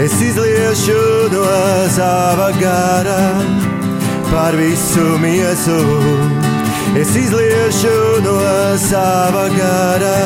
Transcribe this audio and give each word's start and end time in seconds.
Es 0.00 0.14
izliešu 0.22 1.28
no 1.32 1.44
sava 1.92 2.50
gara 2.56 3.20
par 4.32 4.56
visu 4.56 5.18
miesu. 5.20 5.76
Es 6.96 7.10
izliešu 7.16 8.22
no 8.24 8.36
sava 8.80 9.44
gara 9.52 10.20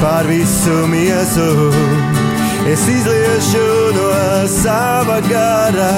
par 0.00 0.26
visu 0.26 0.88
miesu. 0.90 1.70
Es 2.66 2.82
izliešu 2.88 3.68
no 3.94 4.10
sava 4.48 5.20
gara 5.30 5.92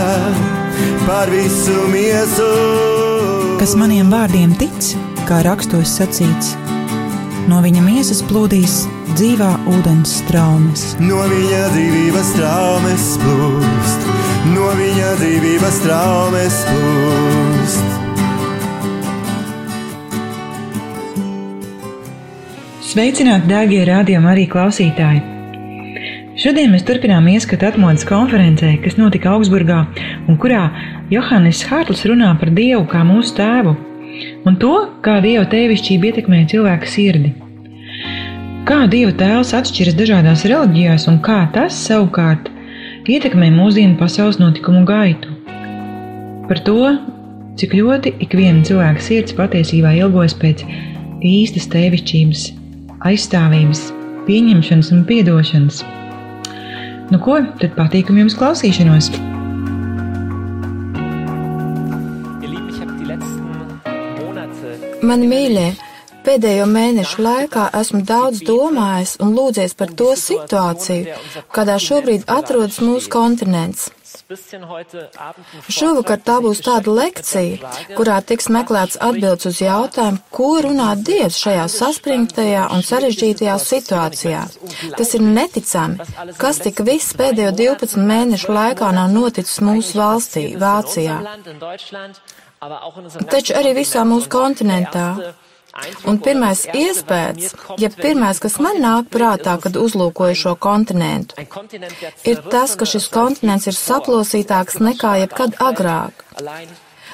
par 1.07 1.33
visu 1.33 1.79
miesu. 1.89 2.51
Kas 3.57 3.73
maniem 3.73 4.13
vārdiem 4.13 4.53
tic, 4.61 4.93
kā 5.25 5.41
rakstos 5.49 5.97
sacīts, 5.97 6.53
no 7.49 7.65
viņa 7.65 7.89
miesas 7.89 8.21
plūdīs 8.21 8.83
dzīvā 9.17 9.51
ūdens 9.73 10.11
straumes. 10.21 10.83
No 11.01 11.23
viņa 11.31 11.61
dzīvības 11.73 12.33
traumas 12.37 13.05
plūst, 13.23 14.03
no 14.53 14.67
viņa 14.77 15.13
dzīvības 15.21 15.79
traumas 15.87 16.59
plūst. 16.69 17.95
Sveicināti, 22.87 23.49
dārgie 23.49 23.81
rādījumi, 23.89 24.31
arī 24.35 24.45
klausītāji! 24.53 25.25
Šodien 26.37 26.69
mēs 26.75 26.85
turpinām 26.85 27.25
ieskatu 27.33 27.71
atmodas 27.71 28.05
konferencē, 28.09 28.75
kas 28.85 28.99
notika 29.01 29.33
Augsburgā 29.33 29.81
un 30.29 30.37
kurā 30.41 30.67
Johannes 31.09 31.65
Hārtls 31.71 32.05
runā 32.05 32.35
par 32.37 32.53
Dievu 32.53 32.85
kā 32.93 33.01
mūsu 33.09 33.33
tēvu 33.41 33.73
un 34.45 34.61
to, 34.61 34.77
kā 35.01 35.19
Dieva 35.25 35.49
tēvišķība 35.49 36.13
ietekmē 36.13 36.45
cilvēka 36.53 36.93
sirdi. 36.93 37.33
Kā 38.67 38.81
Dieva 38.91 39.13
tēls 39.15 39.53
atšķiras 39.55 39.95
dažādās 39.95 40.41
reliģijās 40.51 41.05
un 41.07 41.21
kā 41.23 41.37
tas 41.55 41.77
savukārt 41.87 42.49
ietekmē 43.07 43.53
mūsdienu 43.55 43.95
pasaules 44.01 44.41
notikumu 44.41 44.81
gaitu. 44.89 45.31
Par 46.49 46.59
to, 46.67 46.75
cik 47.63 47.77
ļoti 47.79 48.17
ikviena 48.27 48.67
cilvēka 48.67 49.05
sirds 49.07 49.37
patiesībā 49.39 49.95
ilgojas 50.01 50.35
pēc 50.43 50.67
īstas 51.23 51.71
tēvišķības, 51.77 52.43
aizstāvības, 53.07 53.87
pieņemšanas 54.27 54.93
un 54.99 55.07
piedošanas. 55.13 55.81
Nu 57.15 57.23
ko, 57.23 57.39
tad 57.63 57.79
patīkam 57.79 58.19
jums 58.19 58.35
klausīšanos! 58.35 59.15
Mani 65.07 65.31
mīļie, 65.31 65.69
pēdējo 66.27 66.67
mēnešu 66.71 67.23
laikā 67.27 67.69
esmu 67.81 68.03
daudz 68.09 68.43
domājis 68.47 69.17
un 69.23 69.35
lūdzies 69.39 69.77
par 69.79 69.95
to 70.01 70.13
situāciju, 70.19 71.21
kādā 71.55 71.79
šobrīd 71.89 72.27
atrodas 72.39 72.83
mūsu 72.85 73.13
kontinents. 73.13 73.91
Šovakar 75.71 76.19
tā 76.27 76.37
būs 76.43 76.61
tāda 76.67 76.91
lekcija, 76.99 77.71
kurā 77.95 78.17
tiks 78.27 78.49
meklēts 78.51 78.99
atbildes 79.09 79.47
uz 79.51 79.61
jautājumu, 79.63 80.19
ko 80.35 80.49
runā 80.67 80.89
Dievs 81.09 81.39
šajā 81.45 81.67
saspringtajā 81.71 82.65
un 82.75 82.83
sarežģītajā 82.87 83.57
situācijā. 83.63 84.43
Tas 84.99 85.15
ir 85.15 85.23
neticami, 85.27 86.09
kas 86.43 86.63
tik 86.65 86.83
viss 86.89 87.15
pēdējo 87.19 87.55
12 87.63 88.03
mēnešu 88.11 88.55
laikā 88.59 88.91
nav 88.99 89.15
noticis 89.15 89.63
mūsu 89.63 90.01
valstī, 90.03 90.47
Vācijā. 90.59 91.21
Taču 93.31 93.59
arī 93.63 93.77
visā 93.79 94.03
mūsu 94.09 94.33
kontinentā. 94.33 95.09
Un 96.09 96.19
pirmais 96.23 96.63
iespējas, 96.73 97.53
ja 97.83 97.91
pirmais, 97.93 98.41
kas 98.41 98.57
man 98.63 98.81
nāk 98.81 99.11
prātā, 99.13 99.57
kad 99.61 99.77
uzlūkoju 99.77 100.39
šo 100.43 100.55
kontinentu, 100.57 101.37
ir 102.25 102.43
tas, 102.53 102.77
ka 102.79 102.89
šis 102.89 103.11
kontinents 103.13 103.69
ir 103.69 103.77
saplosītāks 103.77 104.81
nekā 104.81 105.17
jebkad 105.25 105.61
agrāk. 105.61 106.25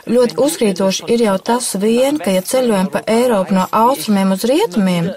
Ļoti 0.03 0.35
uzkrītoši 0.43 1.05
ir 1.15 1.23
jau 1.23 1.35
tas 1.39 1.69
vien, 1.79 2.17
ka, 2.19 2.33
ja 2.35 2.43
ceļojam 2.43 2.89
pa 2.91 3.03
Eiropu 3.07 3.55
no 3.55 3.69
austrumiem 3.71 4.33
uz 4.35 4.43
rietumiem, 4.51 5.11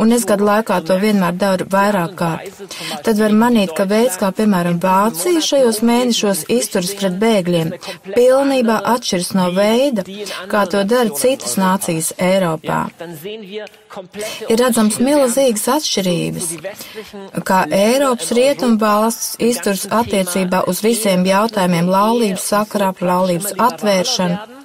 un 0.00 0.16
es 0.16 0.24
gadu 0.28 0.46
laikā 0.48 0.78
to 0.88 0.96
vienmēr 1.02 1.36
daru 1.36 1.66
vairāk 1.68 2.14
kārt, 2.16 2.62
tad 3.04 3.20
var 3.20 3.36
manīt, 3.36 3.74
ka 3.76 3.84
veids, 3.90 4.16
kā 4.20 4.30
piemēram 4.36 4.78
Vācija 4.80 5.44
šajos 5.44 5.82
mēnešos 5.84 6.46
izturas 6.56 6.94
pret 6.96 7.18
bēgļiem, 7.20 7.74
pilnībā 8.14 8.80
atšķiras 8.94 9.30
no 9.36 9.50
veida, 9.56 10.06
kā 10.48 10.64
to 10.72 10.86
dara 10.88 11.12
citas 11.20 11.58
nācijas 11.60 12.14
Eiropā. 12.16 12.86
Ir 14.50 14.60
redzams 14.60 15.00
milzīgas 15.02 15.66
atšķirības, 15.74 16.46
kā 17.46 17.64
Eiropas 17.74 18.30
rietumu 18.36 18.78
valsts 18.78 19.34
izturas 19.42 19.86
attiecībā 20.00 20.62
uz 20.70 20.82
visiem 20.84 21.26
jautājumiem 21.26 21.90
laulības 21.90 22.46
sakarā 22.52 22.92
par 22.96 23.10
laulības 23.10 23.56
atvēršanu, 23.66 24.58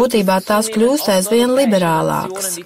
būtībā 0.00 0.38
tās 0.46 0.68
kļūst 0.74 1.10
aizvien 1.16 1.54
liberālākas. 1.56 2.58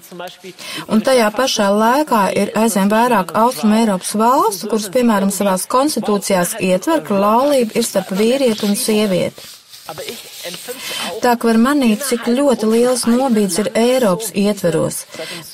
Un 0.91 1.03
tajā 1.07 1.29
pašā 1.35 1.69
laikā 1.81 2.23
ir 2.41 2.51
aizvien 2.63 2.91
vairāk 2.91 3.35
Austrum 3.43 3.75
Eiropas 3.79 4.15
valstu, 4.19 4.71
kuras, 4.71 4.89
piemēram, 4.95 5.31
savās 5.33 5.67
konstitūcijās 5.71 6.57
ietver, 6.59 7.03
ka 7.07 7.21
laulība 7.21 7.79
ir 7.79 7.87
starp 7.87 8.11
vīrieti 8.19 8.67
un 8.67 8.75
sievieti. 8.75 9.56
Tā 11.23 11.33
ka 11.39 11.47
var 11.47 11.59
manīt, 11.63 12.03
cik 12.03 12.27
ļoti 12.35 12.67
liels 12.71 13.05
nobīds 13.07 13.55
ir 13.61 13.69
Eiropas 13.77 14.33
ietveros, 14.35 14.97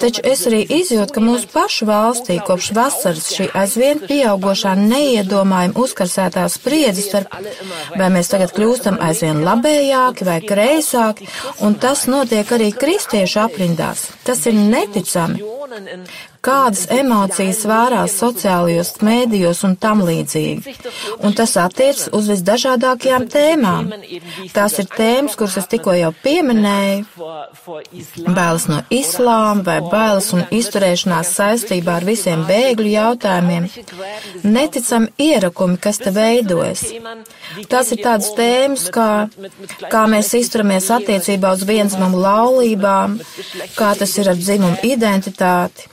taču 0.01 0.23
es 0.25 0.41
arī 0.49 0.63
izjūtu, 0.79 1.13
ka 1.13 1.23
mūsu 1.23 1.49
pašu 1.53 1.87
valstī 1.89 2.39
kopš 2.47 2.71
vasaras 2.77 3.29
šī 3.35 3.51
aizvien 3.61 4.01
pieaugošā 4.01 4.73
neiedomājuma 4.79 5.77
uzkarsētā 5.85 6.47
spriedze 6.49 7.05
starp, 7.05 7.37
vai 7.99 8.09
mēs 8.17 8.33
tagad 8.33 8.55
kļūstam 8.57 8.97
aizvien 9.05 9.45
labējāki 9.45 10.29
vai 10.29 10.39
kreisāki, 10.49 11.29
un 11.61 11.77
tas 11.85 12.07
notiek 12.09 12.57
arī 12.57 12.73
kristiešu 12.73 13.43
aprindās. 13.45 14.09
Tas 14.25 14.45
ir 14.49 14.57
neticami 14.57 15.41
kādas 16.43 16.87
emocijas 16.91 17.61
vērās 17.67 18.17
sociālajos 18.19 18.97
mēdījos 19.05 19.63
un 19.67 19.75
tam 19.79 20.03
līdzīgi. 20.03 20.73
Un 21.23 21.35
tas 21.37 21.55
attiecas 21.61 22.09
uz 22.15 22.27
visdažādākajām 22.31 23.27
tēmām. 23.31 23.91
Tās 24.55 24.75
ir 24.81 24.89
tēmas, 24.91 25.37
kuras 25.39 25.55
es 25.61 25.69
tikko 25.71 25.95
jau 25.95 26.11
pieminēju. 26.23 27.05
Bailes 28.27 28.67
no 28.67 28.81
islāma 28.91 29.63
vai 29.63 29.77
bailes 29.87 30.31
un 30.35 30.43
izturēšanās 30.51 31.31
saistībā 31.37 31.99
ar 32.01 32.07
visiem 32.07 32.43
bēgļu 32.49 32.91
jautājumiem. 32.91 33.69
Neticami 34.43 35.13
ierakumi, 35.29 35.79
kas 35.79 36.01
te 36.03 36.11
veidojas. 36.15 36.83
Tās 37.71 37.93
ir 37.95 38.03
tādas 38.03 38.33
tēmas, 38.35 38.89
kā, 38.93 39.09
kā 39.93 40.03
mēs 40.11 40.33
izturamies 40.41 40.91
attiecībā 40.91 41.55
uz 41.55 41.63
viensmumu 41.69 42.19
laulībām, 42.25 43.17
kā 43.77 43.95
tas 43.99 44.19
ir 44.19 44.33
ar 44.33 44.39
dzimumu 44.39 44.83
identitāti. 44.91 45.92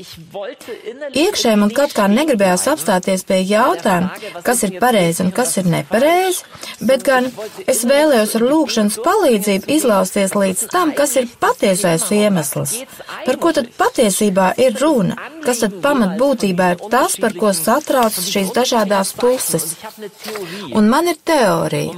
Iekšēji 0.00 1.58
man 1.60 1.72
kaut 1.76 1.92
kā 1.92 2.06
negribējās 2.08 2.62
apstāties 2.72 3.24
pie 3.28 3.40
jautājuma, 3.44 4.14
kas 4.46 4.62
ir 4.64 4.78
pareizi 4.80 5.20
un 5.24 5.32
kas 5.34 5.52
ir 5.60 5.66
nepareizi, 5.68 6.46
bet 6.88 7.04
gan 7.04 7.28
es 7.68 7.82
vēlējos 7.90 8.32
ar 8.38 8.44
lūkšanas 8.52 8.96
palīdzību 9.04 9.68
izlausties 9.76 10.32
līdz 10.38 10.64
tam, 10.72 10.94
kas 10.96 11.16
ir 11.20 11.28
patiesais 11.42 12.06
iemesls. 12.16 12.78
Par 13.26 13.40
ko 13.42 13.52
tad 13.58 13.68
patiesībā 13.76 14.48
ir 14.64 14.80
runa? 14.80 15.18
Kas 15.44 15.60
tad 15.66 15.76
pamat 15.84 16.16
būtībā 16.22 16.72
ir 16.76 16.88
tas, 16.94 17.18
par 17.20 17.36
ko 17.36 17.52
satraucas 17.56 18.32
šīs 18.32 18.54
dažādās 18.56 19.12
puses? 19.20 19.74
Un 20.72 20.88
man 20.88 21.12
ir 21.12 21.20
teorija. 21.20 21.92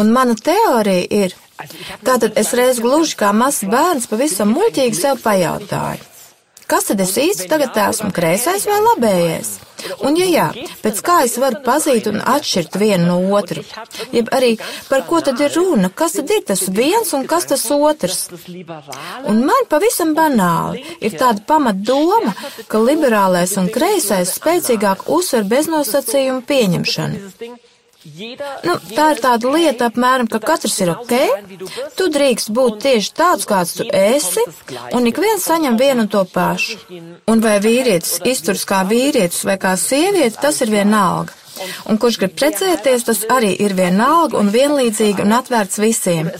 Un 0.00 0.16
mana 0.16 0.38
teorija 0.38 1.06
ir, 1.22 1.36
tātad 2.06 2.40
es 2.40 2.56
reiz 2.56 2.80
gluži 2.80 3.20
kā 3.20 3.36
mazs 3.36 3.66
bērns 3.68 4.08
pavisam 4.08 4.54
muļķīgi 4.56 5.02
sev 5.04 5.24
pajautāju. 5.26 6.15
Kas 6.66 6.88
tad 6.88 7.00
es 7.02 7.14
īsti 7.20 7.46
tagad 7.50 7.76
esmu, 7.78 8.10
kreisais 8.14 8.64
vai 8.66 8.80
labējais? 8.82 9.50
Un, 10.02 10.16
ja 10.18 10.26
jā, 10.26 10.46
pēc 10.82 10.98
kā 11.04 11.16
es 11.26 11.36
varu 11.38 11.60
pazīt 11.62 12.08
un 12.10 12.18
atšķirt 12.18 12.78
vienu 12.80 13.06
no 13.06 13.36
otru? 13.38 13.62
Jeb 14.14 14.32
arī 14.34 14.56
par 14.88 15.04
ko 15.06 15.20
tad 15.22 15.40
ir 15.44 15.54
runa? 15.54 15.92
Kas 15.94 16.16
tad 16.16 16.32
ir 16.34 16.42
tas 16.48 16.64
viens 16.78 17.12
un 17.14 17.28
kas 17.30 17.46
tas 17.52 17.62
otrs? 17.76 18.24
Un 19.30 19.44
man 19.46 19.70
pavisam 19.70 20.14
banāli 20.16 20.82
ir 20.98 21.14
tāda 21.20 21.44
pamat 21.46 21.84
doma, 21.86 22.34
ka 22.66 22.82
liberālais 22.82 23.54
un 23.62 23.70
kreisais 23.70 24.34
spēcīgāk 24.40 25.06
uzsver 25.18 25.46
beznosacījumu 25.54 26.42
pieņemšanu. 26.50 27.56
Nu, 28.66 28.76
tā 28.94 29.06
ir 29.14 29.20
tāda 29.22 29.50
lieta 29.50 29.88
apmēram, 29.90 30.28
ka 30.30 30.38
katrs 30.42 30.76
ir 30.84 30.92
ok, 30.92 31.14
tu 31.98 32.06
drīkst 32.14 32.52
būt 32.54 32.78
tieši 32.84 33.12
tāds, 33.16 33.46
kāds 33.48 33.74
tu 33.78 33.86
esi, 33.90 34.44
un 34.94 35.08
ik 35.10 35.18
viens 35.22 35.42
saņem 35.42 35.78
vienu 35.80 36.06
un 36.06 36.12
to 36.12 36.22
pašu. 36.30 36.78
Un 37.26 37.42
vai 37.42 37.56
vīrietis 37.64 38.20
izturs 38.28 38.66
kā 38.68 38.84
vīrietis 38.86 39.42
vai 39.48 39.58
kā 39.58 39.74
sieviete, 39.80 40.38
tas 40.42 40.62
ir 40.62 40.70
vienalga. 40.74 41.34
Un 41.90 41.98
kurš 42.00 42.18
grib 42.22 42.34
precēties, 42.38 43.04
tas 43.08 43.22
arī 43.32 43.52
ir 43.64 43.74
vienalga 43.78 44.38
un 44.40 44.50
vienlīdzīgi 44.54 45.24
un 45.24 45.34
atvērts 45.36 45.80
visiem. 45.82 46.30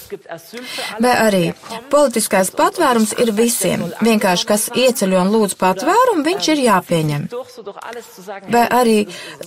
Vai 1.02 1.14
arī 1.26 1.42
politiskais 1.92 2.52
patvērums 2.56 3.14
ir 3.22 3.32
visiem. 3.36 3.86
Vienkārši, 4.00 4.48
kas 4.48 4.68
ieceļo 4.74 5.22
un 5.24 5.32
lūdz 5.34 5.56
patvērumu, 5.60 6.24
viņš 6.26 6.50
ir 6.54 6.64
jāpieņem. 6.66 7.28
Vai 8.52 8.66
arī 8.80 8.98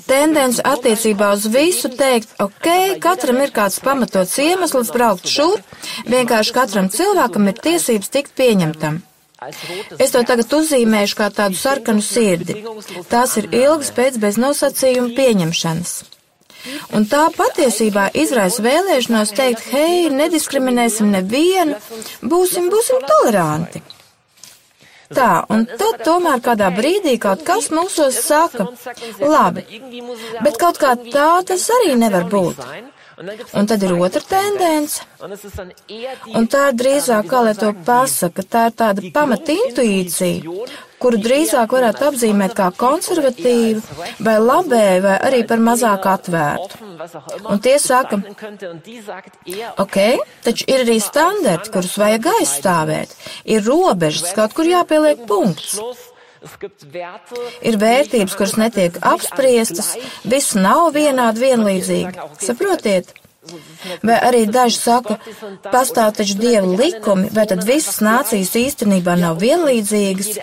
tendence 0.07 0.63
attiecībā 0.66 1.33
uz 1.38 1.50
visu 1.54 1.92
teikt, 2.00 2.33
ok, 2.44 2.71
katram 3.04 3.44
ir 3.44 3.54
kāds 3.56 3.81
pamatots 3.83 4.38
iemesls 4.44 4.94
braukt 4.95 5.30
šur, 5.30 5.62
vienkārši 6.10 6.56
katram 6.56 6.89
cilvēkam 6.94 7.51
ir 7.51 7.62
tiesības 7.68 8.16
tikt 8.16 8.36
pieņemtam. 8.39 9.04
Es 10.00 10.12
to 10.12 10.21
tagad 10.27 10.51
uzzīmēšu 10.53 11.15
kā 11.15 11.30
tādu 11.31 11.56
sarkanu 11.56 12.03
sirdi. 12.03 12.57
Tās 13.12 13.38
ir 13.39 13.47
ilgas 13.56 13.91
pēc 13.95 14.18
beznosacījuma 14.19 15.13
pieņemšanas. 15.15 15.94
Un 16.97 17.06
tā 17.07 17.21
patiesībā 17.31 18.09
izraisa 18.19 18.63
vēlēšanos 18.65 19.31
teikt, 19.38 19.63
hei, 19.71 20.09
nediskriminēsim 20.12 21.13
nevienu, 21.13 21.77
būsim, 22.33 22.68
būsim 22.74 23.00
toleranti. 23.07 23.81
Tā, 25.15 25.30
un 25.50 25.63
tad 25.65 26.03
tomēr 26.06 26.44
kādā 26.45 26.68
brīdī 26.75 27.15
kaut 27.21 27.42
kas 27.47 27.71
mūsos 27.74 28.19
saka, 28.27 28.68
labi, 29.24 29.63
bet 30.44 30.59
kaut 30.62 30.77
kā 30.83 30.94
tā 31.00 31.31
tas 31.47 31.65
arī 31.80 31.95
nevar 31.97 32.27
būt. 32.30 32.59
Un 33.54 33.66
tad 33.68 33.83
ir 33.83 33.92
otra 34.00 34.21
tendence. 34.24 35.04
Un 36.39 36.45
tā 36.48 36.62
ir 36.69 36.77
drīzāk, 36.80 37.25
kā 37.27 37.42
lai 37.44 37.56
to 37.60 37.74
pasaka, 37.86 38.45
tā 38.48 38.62
ir 38.69 38.77
tāda 38.80 39.12
pamata 39.12 39.51
intuīcija, 39.51 40.54
kuru 41.04 41.19
drīzāk 41.19 41.75
varētu 41.75 42.07
apzīmēt 42.10 42.56
kā 42.56 42.69
konservatīvu, 42.80 43.83
vai 44.24 44.38
labēju, 44.39 45.04
vai 45.04 45.18
arī 45.30 45.42
par 45.51 45.60
mazāk 45.68 46.07
atvērtu. 46.13 46.80
Un 47.51 47.60
tie 47.63 47.75
saka, 47.83 48.21
ok, 49.83 49.98
taču 50.48 50.69
ir 50.71 50.86
arī 50.86 51.00
standarti, 51.04 51.74
kurus 51.75 51.98
vajag 52.00 52.31
aizstāvēt. 52.38 53.18
Ir 53.51 53.68
robežas, 53.68 54.31
kaut 54.38 54.56
kur 54.56 54.68
jāpieliek 54.68 55.27
punkts. 55.27 55.75
Ir 57.62 57.80
vērtības, 57.81 58.36
kuras 58.39 58.56
netiek 58.59 59.00
apspriestas, 59.06 59.95
viss 60.24 60.56
nav 60.56 60.94
vienādi 60.95 61.47
vienlīdzīgi. 61.47 62.30
Saprotiet? 62.44 63.15
Vai 64.06 64.18
arī 64.27 64.44
daži 64.51 64.77
saka, 64.77 65.15
pastāv 65.71 66.12
taču 66.18 66.36
dieva 66.39 66.68
likumi, 66.68 67.30
vai 67.33 67.45
tad 67.50 67.63
visas 67.68 68.01
nācijas 68.03 68.51
īstenībā 68.59 69.15
nav 69.19 69.39
vienlīdzīgas, 69.41 70.33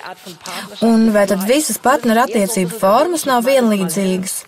un 0.86 1.10
vai 1.14 1.26
tad 1.30 1.44
visas 1.48 1.78
partnerattiecību 1.84 2.80
formas 2.80 3.26
nav 3.28 3.44
vienlīdzīgas. 3.46 4.40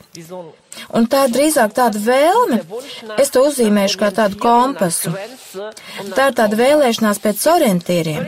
Un 0.97 1.09
tā 1.11 1.27
ir 1.27 1.35
drīzāk 1.37 1.75
tāda 1.77 2.01
vēlme, 2.03 2.63
es 3.21 3.33
to 3.35 3.45
uzzīmēšu 3.49 4.01
kā 4.01 4.13
tādu 4.15 4.41
kompasu. 4.43 5.13
Tā 6.15 6.29
ir 6.29 6.35
tāda 6.37 6.59
vēlēšanās 6.59 7.21
pēc 7.25 7.45
orientieriem, 7.51 8.27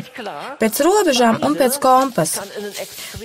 pēc 0.60 0.80
robežām 0.86 1.40
un 1.46 1.56
pēc 1.58 1.76
kompasa. 1.82 2.46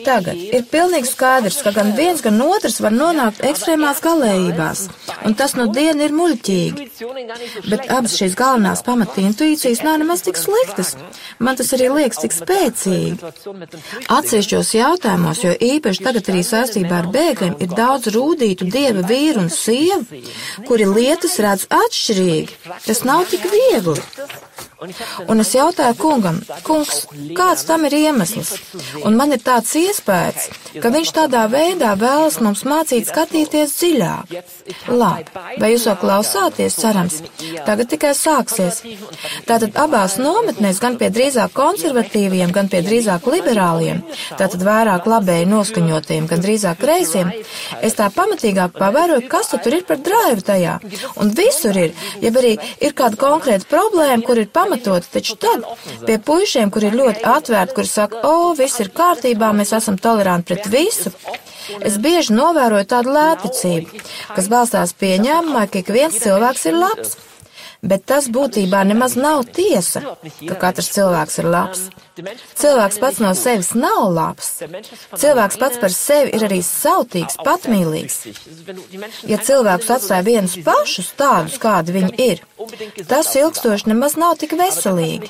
Tagad 0.06 0.36
ir 0.36 0.66
pilnīgi 0.72 1.10
skaidrs, 1.10 1.62
ka 1.64 1.72
gan 1.76 1.94
viens, 1.98 2.24
gan 2.26 2.42
otrs 2.44 2.82
var 2.84 2.94
nonākt 2.96 3.44
ekstrēmās 3.48 4.02
galējībās, 4.06 4.84
un 5.26 5.38
tas 5.40 5.56
no 5.60 5.68
diena 5.72 6.08
ir 6.08 6.16
muļķīgi. 6.16 6.90
Bet 7.72 7.88
abas 7.94 8.18
šīs 8.20 8.36
galvenās 8.40 8.84
pamata 8.86 9.24
intuīcijas 9.24 9.84
nav 9.88 10.02
nemaz 10.04 10.26
tik 10.28 10.40
sliktas. 10.40 10.96
Man 11.40 11.58
tas 11.60 11.72
arī 11.76 11.90
liekas 11.94 12.22
tik 12.24 12.36
spēcīgi. 12.36 13.32
Atsevišķos 14.12 14.74
jautājumos, 14.76 15.44
jo 15.46 15.56
īpaši 15.56 16.06
tagad 16.06 16.32
arī 16.34 16.44
saistībā 16.46 17.02
ar 17.04 17.10
bēgļiem, 17.16 17.58
ir 17.64 17.74
daudz 17.76 18.12
rūdītu 18.16 18.68
dieva 18.72 19.06
vīru 19.16 19.46
un 19.46 19.52
sievu, 19.54 20.22
kuri 20.68 20.88
lietas 20.92 21.40
redz 21.44 21.68
atšķirīgi. 21.72 22.60
Tas 22.86 23.04
nav 23.08 23.26
tik 23.32 23.48
viegli. 23.52 24.00
Un 25.26 25.42
es 25.42 25.52
jautāju 25.56 25.96
kungam, 25.98 26.40
kungs, 26.66 27.06
kāds 27.38 27.64
tam 27.68 27.86
ir 27.88 27.96
iemesls? 27.98 28.52
Un 29.08 29.16
man 29.18 29.34
ir 29.34 29.42
tāds 29.44 29.72
iespējas, 29.80 30.50
ka 30.84 30.92
viņš 30.94 31.12
tādā 31.16 31.46
veidā 31.52 31.94
vēlas 32.00 32.38
mums 32.44 32.66
mācīt 32.68 33.08
skatīties 33.10 33.76
dziļāk. 33.80 34.34
Labi, 34.92 35.44
vai 35.62 35.72
jūs 35.72 35.86
vēl 35.90 35.98
klausāties, 36.02 36.78
cerams? 36.78 37.22
Tagad 37.66 37.90
tikai 37.94 38.12
sāksies. 38.18 38.82
Tātad 39.48 39.78
abās 39.80 40.18
nometnēs, 40.22 40.82
gan 40.84 41.00
pie 41.00 41.10
drīzāk 41.14 41.56
konservatīviem, 41.56 42.54
gan 42.56 42.70
pie 42.72 42.84
drīzāk 42.86 43.30
liberāliem, 43.32 44.04
tātad 44.36 44.66
vairāk 44.66 45.08
labēji 45.10 45.50
noskaņotiem, 45.52 46.30
gan 46.32 46.44
drīzāk 46.44 46.82
kreisiem, 46.84 47.32
es 47.86 47.98
tā 47.98 48.12
pamatīgāk 48.14 48.76
pavēroju, 48.78 49.28
kas 49.32 49.54
tur 49.56 49.80
ir 49.80 49.88
par 49.88 50.04
drāju 50.04 50.46
tajā. 50.46 50.78
Un 51.22 51.32
visur 51.38 51.78
ir, 51.80 51.96
ja 52.22 52.34
arī 52.36 52.56
ir 52.84 52.98
kāda 52.98 53.20
konkrēta 53.20 53.70
problēma, 53.72 54.24
kur 54.26 54.42
ir 54.42 54.45
pamatīgi 54.46 54.76
pamatoti, 54.76 55.12
taču 55.12 55.36
tad 55.36 55.64
pie 56.06 56.18
puišiem, 56.20 56.72
kur 56.72 56.84
ir 56.84 56.96
ļoti 56.96 57.24
atvērti, 57.24 57.76
kuri 57.76 57.88
saka, 57.88 58.22
o, 58.24 58.54
viss 58.58 58.80
ir 58.80 58.92
kārtībā, 58.96 59.52
mēs 59.54 59.74
esam 59.74 59.98
toleranti 59.98 60.54
pret 60.54 60.68
visu, 60.72 61.12
es 61.82 61.98
bieži 61.98 62.34
novēroju 62.36 62.86
tādu 62.86 63.14
lēticību, 63.16 64.04
kas 64.36 64.50
balstās 64.52 64.94
pieņēmumā, 65.00 65.68
ka 65.70 65.82
ik 65.82 65.90
viens 65.94 66.20
cilvēks 66.22 66.66
ir 66.70 66.80
labs. 66.80 67.18
Bet 67.84 68.06
tas 68.10 68.28
būtībā 68.32 68.84
nemaz 68.88 69.16
nav 69.20 69.44
tiesa, 69.56 70.02
ka 70.48 70.58
katrs 70.62 70.92
cilvēks 70.96 71.40
ir 71.42 71.50
labs. 71.52 71.82
Cilvēks 72.56 73.00
pats 73.04 73.20
no 73.24 73.34
sevis 73.38 73.74
nav 73.78 74.06
labs. 74.16 74.52
Cilvēks 75.20 75.60
pats 75.62 75.82
par 75.82 75.94
sevi 75.96 76.36
ir 76.38 76.46
arī 76.48 76.62
sautīgs, 76.66 77.40
patmīlīgs. 77.46 78.20
Ja 79.30 79.42
cilvēks 79.42 79.92
atstāja 79.98 80.28
vienus 80.28 80.56
pašus 80.66 81.12
tādus, 81.20 81.60
kādi 81.62 81.98
viņi 82.00 82.14
ir, 82.30 82.46
tas 83.10 83.34
ilgstoši 83.36 83.92
nemaz 83.92 84.16
nav 84.22 84.40
tik 84.42 84.56
veselīgi. 84.60 85.30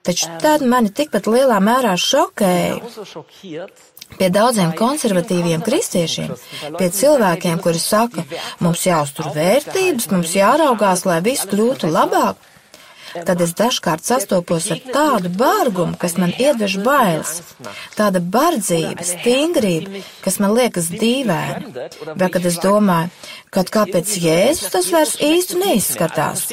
Taču 0.00 0.30
tad 0.40 0.62
mani 0.64 0.88
tikpat 0.96 1.26
lielā 1.28 1.58
mērā 1.60 1.92
šokēja 2.00 2.78
Pie 4.18 4.28
daudziem 4.34 4.72
konservatīviem 4.76 5.62
kristiešiem, 5.64 6.34
pie 6.78 6.88
cilvēkiem, 6.96 7.60
kuri 7.64 7.80
saka, 7.82 8.24
mums 8.64 8.84
jāuztur 8.88 9.30
vērtības, 9.36 10.10
mums 10.12 10.34
jāraugās, 10.36 11.06
lai 11.08 11.20
viss 11.24 11.48
kļūtu 11.50 11.90
labāk, 11.92 12.49
tad 13.14 13.40
es 13.44 13.54
dažkārt 13.58 14.04
sastopos 14.06 14.68
ar 14.74 14.80
tādu 14.94 15.32
bargumu, 15.40 15.96
kas 16.00 16.16
man 16.20 16.32
iedvež 16.36 16.78
bailes, 16.84 17.40
tāda 17.96 18.22
bardzība, 18.22 19.06
stingrība, 19.06 20.02
kas 20.24 20.38
man 20.42 20.54
liekas 20.58 20.90
dīvaina, 20.92 21.88
vai 22.14 22.30
kad 22.34 22.46
es 22.50 22.60
domāju, 22.62 23.10
kad 23.54 23.72
kāpēc 23.74 24.14
Jēzus 24.24 24.70
tas 24.74 24.90
vairs 24.94 25.16
īsti 25.24 25.58
neizskatās. 25.64 26.46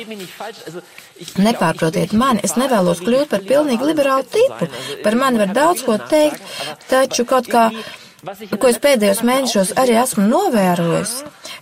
Nepārprotiet 1.41 2.13
mani, 2.17 2.43
es 2.45 2.57
nevēlos 2.59 3.01
kļūt 3.05 3.31
par 3.33 3.45
pilnīgi 3.45 3.91
liberālu 3.91 4.25
tipu, 4.33 4.69
par 5.05 5.17
mani 5.17 5.41
var 5.43 5.53
daudz 5.53 5.85
ko 5.85 5.97
teikt, 6.09 6.43
taču 6.89 7.25
kaut 7.29 7.49
kā 7.51 7.69
ko 8.25 8.69
es 8.69 8.79
pēdējos 8.81 9.21
mēnešos 9.27 9.73
arī 9.77 9.97
esmu 10.01 10.25
novērojis, 10.29 11.11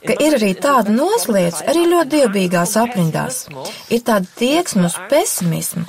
ka 0.08 0.16
ir 0.24 0.38
arī 0.38 0.54
tāda 0.60 0.94
noslēdz 0.96 1.66
arī 1.72 1.84
ļoti 1.92 2.12
dievbijīgās 2.14 2.76
aprindās. 2.80 3.42
Ir 3.92 4.06
tāda 4.08 4.30
tieksme 4.40 4.88
uz 4.88 4.96
pesimismu 5.12 5.84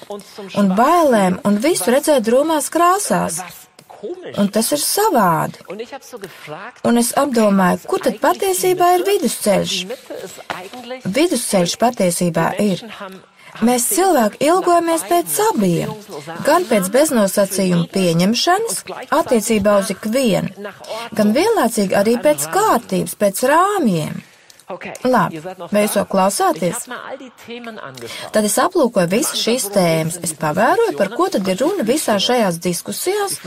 un 0.59 0.75
bailēm 0.79 1.38
un 1.47 1.61
visu 1.62 1.93
redzēt 1.95 2.26
drūmās 2.26 2.71
krāsās. 2.75 3.41
Un 4.37 4.50
tas 4.52 4.69
ir 4.75 4.83
savādi. 4.83 5.62
Un 6.85 7.00
es 7.00 7.14
apdomāju, 7.17 7.87
kur 7.88 8.02
tad 8.05 8.19
patiesībā 8.21 8.91
ir 8.99 9.07
vidusceļš? 9.07 9.79
Vidusceļš 11.17 11.79
patiesībā 11.81 12.50
ir 12.62 12.85
Mēs 13.65 13.87
cilvēki 13.95 14.41
ilgojamies 14.49 15.05
pēc 15.09 15.35
abiem, 15.51 15.93
gan 16.47 16.67
pēc 16.69 16.91
beznosacījuma 16.93 17.87
pieņemšanas 17.95 18.81
attiecībā 19.17 19.79
uz 19.83 19.93
ikvienu, 19.95 20.73
gan 21.17 21.35
vienlaicīgi 21.37 21.97
arī 21.97 22.17
pēc 22.23 22.49
kārtības, 22.53 23.17
pēc 23.21 23.45
rāmjiem. 23.51 24.25
Labi, 25.07 25.39
vai 25.71 25.85
jūs 25.85 25.95
to 25.95 26.03
klausāties? 26.11 26.89
Tad 28.35 28.49
es 28.49 28.57
aplūkoju 28.59 29.13
visas 29.13 29.39
šīs 29.39 29.69
tēmas. 29.77 30.17
Es 30.27 30.35
pavēroju, 30.41 30.97
par 30.99 31.13
ko 31.15 31.29
tad 31.31 31.47
ir 31.47 31.61
runa 31.63 31.87
visās 31.87 32.27
šajās 32.27 32.59
diskusijās, 32.65 33.39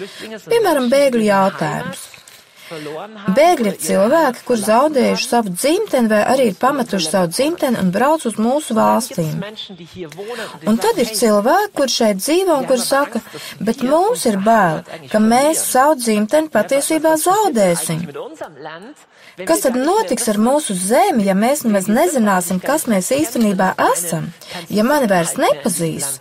piemēram, 0.48 0.88
bēgļu 0.94 1.28
jautājums. 1.28 2.08
Bēgļi 2.70 3.72
ir 3.72 3.78
cilvēki, 3.82 4.44
kur 4.46 4.60
zaudējuši 4.62 5.26
savu 5.26 5.54
dzimteni 5.56 6.12
vai 6.12 6.20
arī 6.34 6.50
ir 6.52 6.58
pametuši 6.60 7.10
savu 7.10 7.32
dzimteni 7.34 7.80
un 7.82 7.90
brauc 7.94 8.26
uz 8.30 8.36
mūsu 8.38 8.76
valstīm. 8.78 9.40
Un 10.70 10.78
tad 10.82 11.00
ir 11.02 11.10
cilvēki, 11.20 11.72
kur 11.80 11.90
šeit 11.90 12.22
dzīvo 12.22 12.60
un 12.62 12.68
kur 12.70 12.82
saka, 12.84 13.22
bet 13.60 13.82
mums 13.86 14.26
ir 14.30 14.38
bail, 14.46 14.84
ka 15.10 15.22
mēs 15.24 15.64
savu 15.72 15.98
dzimteni 15.98 16.52
patiesībā 16.54 17.16
zaudēsim. 17.24 18.04
Kas 19.50 19.64
tad 19.64 19.78
notiks 19.80 20.28
ar 20.30 20.38
mūsu 20.42 20.76
zemi, 20.76 21.26
ja 21.26 21.34
mēs 21.38 21.64
nemaz 21.66 21.88
nezināsim, 21.90 22.60
kas 22.62 22.86
mēs 22.92 23.10
īstenībā 23.16 23.72
esam, 23.94 24.30
ja 24.70 24.86
mani 24.86 25.10
vairs 25.10 25.38
nepazīs? 25.40 26.20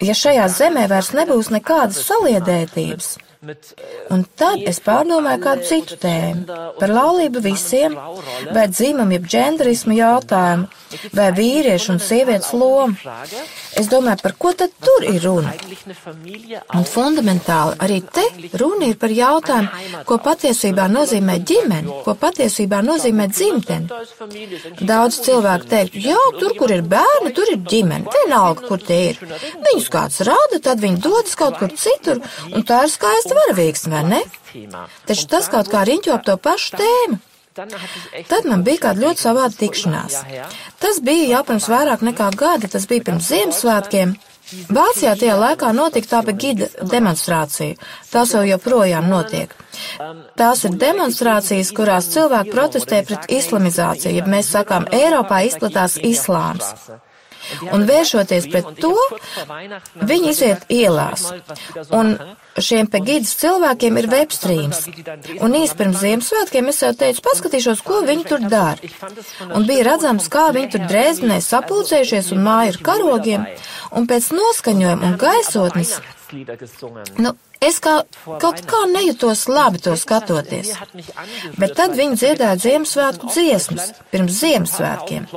Ja 0.00 0.14
šajā 0.16 0.46
zemē 0.52 0.86
vairs 0.88 1.10
nebūs 1.16 1.50
nekādas 1.52 1.98
saliedētības, 2.06 3.16
Un 3.40 4.20
tad 4.36 4.60
es 4.68 4.82
pārdomāju 4.84 5.40
kādu 5.40 5.62
citu 5.64 5.96
tēmu 6.02 6.56
par 6.76 6.90
laulību 6.92 7.40
visiem, 7.40 7.94
vai 8.52 8.66
dzimumu, 8.68 9.14
jeb 9.16 9.28
dženderismu 9.32 9.96
jautājumu, 9.96 10.66
vai 11.16 11.28
vīriešu 11.38 11.94
un 11.94 12.00
sievietes 12.04 12.50
lomu. 12.52 12.98
Es 13.80 13.88
domāju, 13.88 14.20
par 14.26 14.34
ko 14.36 14.52
tad 14.52 14.74
tur 14.84 15.06
ir 15.08 15.24
runa? 15.24 15.54
Un 16.76 16.84
fundamentāli 16.84 17.78
arī 17.86 18.02
te 18.12 18.26
runa 18.60 18.90
ir 18.90 18.98
par 19.00 19.14
jautājumu, 19.16 20.02
ko 20.04 20.20
patiesībā 20.26 20.90
nozīmē 20.92 21.38
ģimene, 21.40 21.96
ko 22.04 22.16
patiesībā 22.20 22.82
nozīmē 22.84 23.30
dzimtene. 23.32 23.88
Daudz 24.84 25.22
cilvēku 25.24 25.70
teiktu, 25.72 26.04
jā, 26.10 26.20
tur, 26.36 26.58
kur 26.60 26.76
ir 26.76 26.84
bērni, 26.84 27.32
tur 27.32 27.54
ir 27.54 27.64
ģimene, 27.72 28.04
vienalga, 28.18 28.68
kur 28.68 28.84
tie 28.84 29.00
ir. 29.14 29.24
Viņus 29.64 29.90
kāds 29.96 30.20
rada, 30.28 30.60
tad 30.60 30.84
viņi 30.84 31.00
dodas 31.08 31.40
kaut 31.40 31.56
kur 31.62 31.72
citur, 31.72 32.20
un 32.52 32.68
tā 32.68 32.84
ir 32.84 32.92
skaista 32.98 33.29
varavīksne, 33.36 33.90
vai 33.92 34.04
ne? 34.08 34.20
Taču 35.08 35.26
tas 35.30 35.50
kaut 35.52 35.70
kā 35.72 35.84
riņķo 35.88 36.14
ap 36.16 36.24
to 36.26 36.36
pašu 36.40 36.80
tēmu. 36.80 37.20
Tad 38.30 38.46
man 38.46 38.62
bija 38.64 38.86
kāda 38.86 39.04
ļoti 39.04 39.24
savāda 39.24 39.58
tikšanās. 39.58 40.20
Tas 40.80 41.00
bija 41.04 41.26
jau 41.34 41.44
pirms 41.48 41.66
vairāk 41.72 42.04
nekā 42.06 42.30
gada, 42.38 42.70
tas 42.70 42.86
bija 42.90 43.08
pirms 43.10 43.30
Ziemassvētkiem. 43.32 44.14
Vācijā 44.74 45.12
tajā 45.18 45.34
laikā 45.38 45.70
notika 45.74 46.16
tāda 46.16 46.34
gida 46.34 46.66
demonstrācija. 46.92 47.76
Tās 48.10 48.32
jau 48.34 48.42
joprojām 48.46 49.06
notiek. 49.10 49.52
Tās 50.38 50.64
ir 50.66 50.74
demonstrācijas, 50.80 51.70
kurās 51.76 52.10
cilvēki 52.14 52.54
protestē 52.54 53.04
pret 53.06 53.30
islamizāciju, 53.30 54.16
ja 54.18 54.26
mēs 54.26 54.50
sakām, 54.54 54.88
Eiropā 54.90 55.44
izplatās 55.46 55.98
islāms. 56.02 56.74
Un 57.72 57.84
vēršoties 57.88 58.48
pret 58.52 58.68
to, 58.80 58.92
viņi 60.10 60.30
iziet 60.32 60.66
ielās. 60.72 61.26
Un 61.96 62.14
šiem 62.60 62.88
pegīdas 62.92 63.34
cilvēkiem 63.40 63.98
ir 64.00 64.08
webstrīms. 64.12 64.82
Un 65.40 65.56
īsti 65.60 65.78
pirms 65.80 66.00
Ziemassvētkiem 66.04 66.70
es 66.72 66.80
jau 66.84 66.92
teicu, 67.02 67.24
paskatīšos, 67.26 67.84
ko 67.86 68.02
viņi 68.06 68.26
tur 68.30 68.46
dara. 68.46 68.92
Un 69.50 69.66
bija 69.68 69.88
redzams, 69.92 70.30
kā 70.32 70.48
viņi 70.56 70.72
tur 70.74 70.86
drēzmenē 70.90 71.40
sapulcējušies 71.44 72.32
un 72.36 72.44
māja 72.46 72.74
ar 72.74 72.80
karogiem. 72.90 73.46
Un 73.96 74.08
pēc 74.10 74.32
noskaņojuma 74.36 75.10
un 75.10 75.20
gaisotnes. 75.20 75.96
Nu, 77.18 77.34
Es 77.60 77.76
kā, 77.84 77.98
kaut 78.40 78.62
kā 78.64 78.78
nejūtos 78.88 79.44
labi 79.52 79.82
to 79.84 79.92
skatoties, 80.00 80.72
bet 81.60 81.74
tad 81.76 81.92
viņi 81.98 82.16
dziedāja 82.16 82.56
Ziemassvētku 82.62 83.28
dziesmas 83.34 83.90
pirms 84.12 84.38
Ziemassvētkiem, 84.40 85.28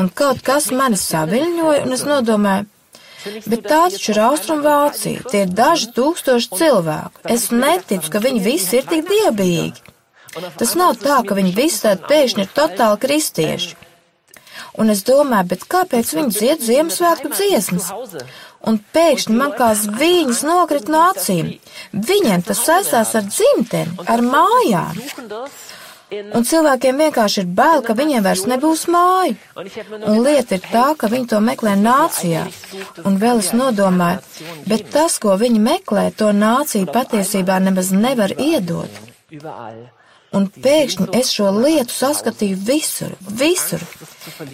un 0.00 0.08
kaut 0.08 0.40
kas 0.46 0.70
mani 0.72 0.96
saviļņoja, 0.96 1.84
un 1.84 1.96
es 1.98 2.06
nodomāju, 2.08 2.68
Bet 3.50 3.64
tā 3.66 3.80
taču 3.90 4.12
ir 4.12 4.20
Austrumvācija, 4.28 5.24
tie 5.30 5.42
ir 5.44 5.50
daži 5.52 5.90
tūkstoši 5.96 6.58
cilvēku. 6.60 7.24
Es 7.34 7.48
neticu, 7.50 8.12
ka 8.14 8.22
viņi 8.22 8.44
visi 8.44 8.78
ir 8.78 8.86
tik 8.88 9.08
dievbijīgi. 9.10 9.82
Tas 10.60 10.74
nav 10.78 10.96
tā, 11.02 11.18
ka 11.26 11.36
viņi 11.38 11.54
visi 11.56 11.82
tādi 11.84 12.06
pēkšņi 12.08 12.44
ir 12.44 12.52
totāli 12.54 13.00
kristieši. 13.02 13.74
Un 14.78 14.92
es 14.94 15.02
domāju, 15.06 15.50
bet 15.50 15.66
kāpēc 15.70 16.12
viņi 16.14 16.34
dzied 16.36 16.62
Ziemassvētku 16.68 17.32
dziesmas? 17.34 17.90
Un 18.66 18.78
pēkšņi 18.94 19.36
man 19.38 19.54
kā 19.58 19.72
zvīņas 19.78 20.44
nokrit 20.46 20.90
no 20.92 21.02
acīm. 21.12 21.56
Viņiem 21.92 22.44
tas 22.46 22.62
saistās 22.66 23.14
ar 23.18 23.26
dzimteni, 23.28 23.98
ar 24.06 24.24
mājām. 24.24 25.02
Un 26.08 26.44
cilvēkiem 26.48 27.02
vienkārši 27.02 27.42
ir 27.42 27.48
bail, 27.52 27.82
ka 27.84 27.92
viņiem 27.96 28.24
vairs 28.24 28.46
nebūs 28.48 28.86
māju. 28.88 29.36
Un 30.08 30.22
lieta 30.24 30.56
ir 30.56 30.64
tā, 30.64 30.86
ka 30.96 31.10
viņi 31.12 31.28
to 31.34 31.40
meklē 31.44 31.74
nācijā. 31.76 32.46
Un 33.04 33.18
vēl 33.20 33.42
es 33.44 33.52
nodomāju, 33.52 34.24
bet 34.70 34.88
tas, 34.94 35.18
ko 35.20 35.36
viņi 35.36 35.60
meklē, 35.60 36.08
to 36.16 36.32
nācija 36.32 36.88
patiesībā 36.94 37.60
nemaz 37.60 37.92
nevar 37.92 38.32
iedot. 38.32 38.88
Un 40.32 40.48
pēkšņi 40.64 41.10
es 41.16 41.28
šo 41.36 41.52
lietu 41.56 41.92
saskatīju 41.92 42.56
visur, 42.64 43.12
visur, 43.28 43.84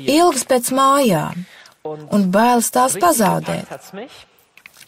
ilgas 0.03 0.47
pēc 0.51 0.75
mājām 0.75 1.47
un 1.85 2.23
bailes 2.33 2.71
tās 2.73 2.95
pazaudēt. 2.97 3.69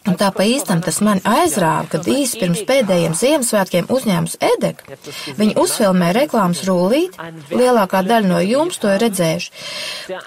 Un 0.07 0.15
tā 0.17 0.31
pa 0.33 0.45
īstam 0.49 0.79
tas 0.87 1.00
mani 1.05 1.21
aizrāva, 1.29 1.88
kad 1.93 2.07
īsi 2.09 2.38
pirms 2.41 2.62
pēdējiem 2.69 3.17
Ziemassvētkiem 3.19 3.91
uzņēmums 3.93 4.37
Edek, 4.49 4.81
viņi 5.37 5.57
uzfilmē 5.61 6.12
reklāmas 6.17 6.62
rūlīti, 6.69 7.26
lielākā 7.50 8.00
daļa 8.07 8.31
no 8.31 8.38
jums 8.45 8.81
to 8.81 8.95
ir 8.95 9.03
redzējuši. 9.03 9.53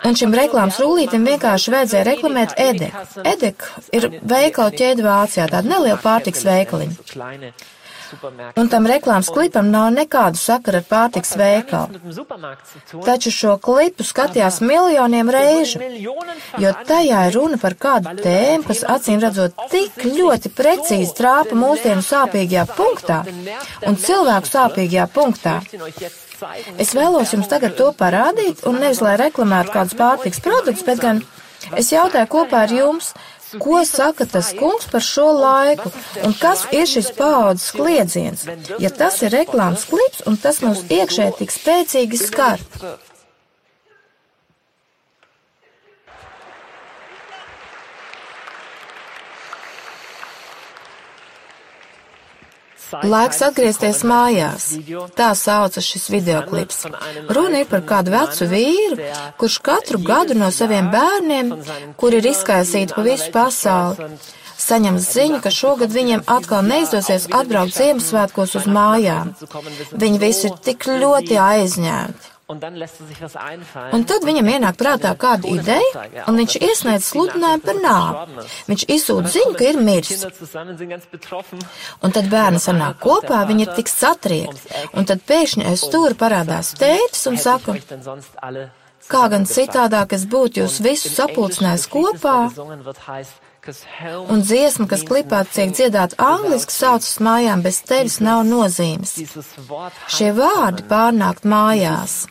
Un 0.06 0.20
šim 0.20 0.36
reklāmas 0.36 0.78
rūlītim 0.84 1.26
vienkārši 1.32 1.76
vajadzēja 1.78 2.06
reklamēt 2.12 2.54
Edek. 2.68 3.02
Edek 3.34 3.66
ir 3.96 4.10
veikalu 4.36 4.78
ķēde 4.84 5.10
Vācijā, 5.10 5.50
tāda 5.50 5.74
neliela 5.74 5.98
pārtiks 6.06 6.46
veikaliņa. 6.46 7.60
Un 8.60 8.70
tam 8.72 8.88
reklāmas 8.90 9.30
klipam 9.34 9.70
nav 9.72 9.90
nekādu 9.94 10.40
sakara 10.40 10.82
ar 10.82 10.88
pārtiks 10.90 11.36
veikalu. 11.40 12.00
Taču 13.06 13.34
šo 13.34 13.56
klipu 13.62 14.06
skatījās 14.08 14.60
miljoniem 14.66 15.30
reižu, 15.34 15.82
jo 16.64 16.74
tajā 16.90 17.26
ir 17.30 17.38
runa 17.38 17.60
par 17.62 17.76
kādu 17.80 18.16
tēmu, 18.24 18.66
kas 18.70 18.86
acīm 18.96 19.22
redzot 19.24 19.68
tik 19.74 20.00
ļoti 20.06 20.54
precīzi 20.56 21.16
trāpa 21.18 21.58
mūsdienu 21.58 22.06
sāpīgajā 22.06 22.66
punktā 22.76 23.22
un 23.88 24.00
cilvēku 24.00 24.54
sāpīgajā 24.54 25.10
punktā. 25.14 25.60
Es 26.80 26.94
vēlos 26.96 27.34
jums 27.36 27.50
tagad 27.52 27.76
to 27.76 27.90
parādīt, 28.00 28.64
un 28.70 28.80
nevis 28.80 29.02
lai 29.04 29.18
reklamētu 29.20 29.74
kādus 29.76 29.98
pārtiks 30.00 30.40
produktus, 30.44 30.86
bet 30.88 31.02
gan 31.04 31.20
es 31.76 31.92
jautāju 31.92 32.32
kopā 32.32 32.64
ar 32.66 32.74
jums, 32.74 33.12
Ko 33.58 33.82
saka 33.86 34.26
tas 34.30 34.52
kungs 34.54 34.86
par 34.92 35.02
šo 35.02 35.28
laiku 35.34 35.90
un 36.28 36.36
kas 36.38 36.66
ir 36.76 36.86
šis 36.94 37.10
paaudzes 37.18 37.72
kliedziens, 37.74 38.46
ja 38.84 38.92
tas 39.02 39.22
ir 39.26 39.34
reklāmas 39.34 39.88
klips 39.90 40.26
un 40.30 40.38
tas 40.38 40.62
mūs 40.66 40.86
iekšē 41.00 41.32
tik 41.40 41.54
spēcīgi 41.56 42.22
skar? 42.22 42.62
Laiks 52.90 53.42
atgriezties 53.46 54.02
mājās. 54.08 54.72
Tā 55.18 55.30
saucas 55.38 55.86
šis 55.86 56.08
videoklips. 56.14 56.86
Runa 57.30 57.64
ir 57.64 57.70
par 57.70 57.84
kādu 57.90 58.14
vecu 58.16 58.48
vīru, 58.50 58.98
kurš 59.40 59.60
katru 59.66 60.02
gadu 60.06 60.38
no 60.38 60.50
saviem 60.54 60.90
bērniem, 60.94 61.54
kuri 62.00 62.22
ir 62.22 62.32
izkaisīti 62.32 62.96
pa 62.96 63.06
visu 63.06 63.30
pasauli, 63.36 64.10
saņem 64.60 64.98
ziņu, 65.04 65.42
ka 65.44 65.54
šogad 65.54 65.94
viņiem 65.94 66.26
atkal 66.38 66.66
neizdosies 66.66 67.30
atbraukt 67.42 67.78
Ziemassvētkos 67.78 68.58
uz 68.60 68.68
mājām. 68.80 69.36
Viņi 69.94 70.22
visi 70.26 70.50
ir 70.50 70.60
tik 70.66 70.90
ļoti 70.90 71.40
aizņemti. 71.46 72.29
Un 72.50 74.06
tad 74.10 74.24
viņam 74.26 74.48
ienāk 74.50 74.78
prātā 74.80 75.12
kāda 75.22 75.52
ideja, 75.54 76.06
un 76.26 76.40
viņš 76.40 76.56
iesniedz 76.58 77.06
sludinājumu 77.12 77.62
par 77.66 77.78
nāvi. 77.84 78.46
Viņš 78.72 78.86
izsūta 78.96 79.34
ziņu, 79.36 79.54
ka 79.60 79.68
ir 79.70 79.78
miris. 79.78 80.24
Un 82.02 82.16
tad 82.16 82.30
bērni 82.32 82.62
sanāk 82.64 82.98
kopā, 83.04 83.44
viņi 83.50 83.68
ir 83.68 83.76
tik 83.78 83.92
satriekti, 83.94 84.66
un 84.98 85.06
tad 85.10 85.22
pēkšņi 85.30 85.68
aiz 85.70 85.86
stūra 85.86 86.18
parādās 86.18 86.74
tētis 86.80 87.28
un 87.30 87.38
saka, 87.38 87.78
kā 89.14 89.24
gan 89.30 89.46
citādāk 89.50 90.18
es 90.18 90.26
būtu 90.34 90.64
jūs 90.64 90.80
visus 90.82 91.14
sapulcinājis 91.22 91.86
kopā, 91.94 92.40
Un 94.32 94.40
dziesma, 94.42 94.88
kas 94.88 95.04
klipā 95.06 95.42
tiek 95.52 95.74
dziedāta 95.76 96.16
angliski, 96.24 96.74
saucas 96.74 97.20
mājām 97.20 97.62
bez 97.66 97.82
tevis 97.86 98.18
nav 98.24 98.46
nozīmes. 98.48 99.18
Šie 100.08 100.32
vārdi 100.38 100.86
pārnākt 100.90 101.44
mājās. 101.44 102.22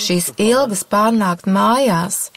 Šīs 0.00 0.30
ilgas 0.38 0.84
pārnākt 0.86 1.48
mājās. 1.50 2.30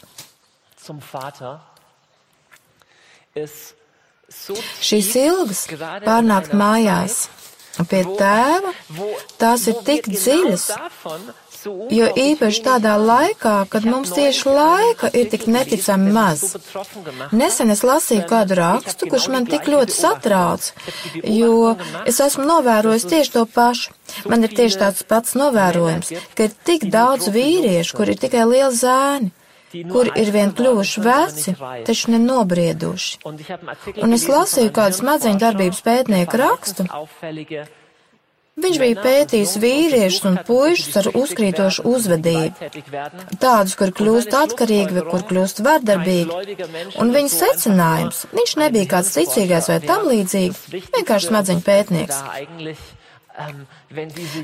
Šīs 4.82 5.12
ilgas 5.20 5.64
pārnākt 6.04 6.54
mājās 6.58 7.28
pie 7.90 8.02
tēva, 8.18 8.72
tās 9.38 9.66
ir 9.70 9.80
tik 9.86 10.06
dziļas, 10.10 10.68
Jo 11.64 12.08
īpaši 12.20 12.62
tādā 12.64 12.94
laikā, 13.00 13.54
kad 13.72 13.86
mums 13.88 14.12
tieši 14.14 14.50
laika 14.52 15.10
ir 15.16 15.30
tik 15.32 15.46
neticami 15.50 16.12
maz. 16.12 16.42
Nesen 17.32 17.72
es 17.74 17.84
lasīju 17.86 18.26
kādu 18.30 18.58
rakstu, 18.58 19.08
kurš 19.10 19.28
man 19.32 19.48
tik 19.50 19.68
ļoti 19.72 19.94
satrauc, 19.96 20.72
jo 21.22 21.74
es 22.04 22.20
esmu 22.20 22.44
novērojis 22.48 23.08
tieši 23.12 23.34
to 23.36 23.46
pašu. 23.46 23.94
Man 24.30 24.44
ir 24.44 24.52
tieši 24.56 24.80
tāds 24.82 25.06
pats 25.08 25.36
novērojums, 25.38 26.12
ka 26.36 26.48
ir 26.48 26.58
tik 26.68 26.90
daudz 26.92 27.30
vīriešu, 27.34 27.96
kur 27.96 28.12
ir 28.12 28.20
tikai 28.20 28.44
lieli 28.50 28.76
zēni 28.76 29.32
kuri 29.90 30.12
ir 30.22 30.30
vien 30.34 30.52
kļuvuši 30.54 31.02
veci, 31.02 31.54
taču 31.86 32.12
nenobrieduši. 32.14 33.24
Un 34.04 34.14
es 34.14 34.28
lasīju 34.30 34.70
kādu 34.74 35.00
smadzeņu 35.00 35.40
darbības 35.42 35.80
pētnieku 35.86 36.38
rakstu, 36.38 36.86
Viņš 38.54 38.76
bija 38.78 39.02
pētījis 39.02 39.52
vīriešus 39.58 40.26
un 40.28 40.36
puišus 40.46 40.98
ar 41.00 41.08
uzkrītošu 41.18 41.82
uzvedību, 41.90 42.68
tādus, 43.42 43.74
kur 43.80 43.90
kļūst 43.98 44.36
atkarīgi 44.40 44.94
vai 44.94 45.02
kur 45.08 45.24
kļūst 45.26 45.62
vardarbīgi, 45.66 46.56
un 47.02 47.10
viņa 47.16 47.32
secinājums, 47.34 48.22
viņš 48.30 48.54
nebija 48.62 48.90
kāds 48.94 49.10
ticīgais 49.16 49.70
vai 49.72 49.80
tam 49.82 50.06
līdzīgi, 50.06 50.84
vienkārši 50.94 51.32
smadzeņu 51.32 51.66
pētnieks. 51.66 52.22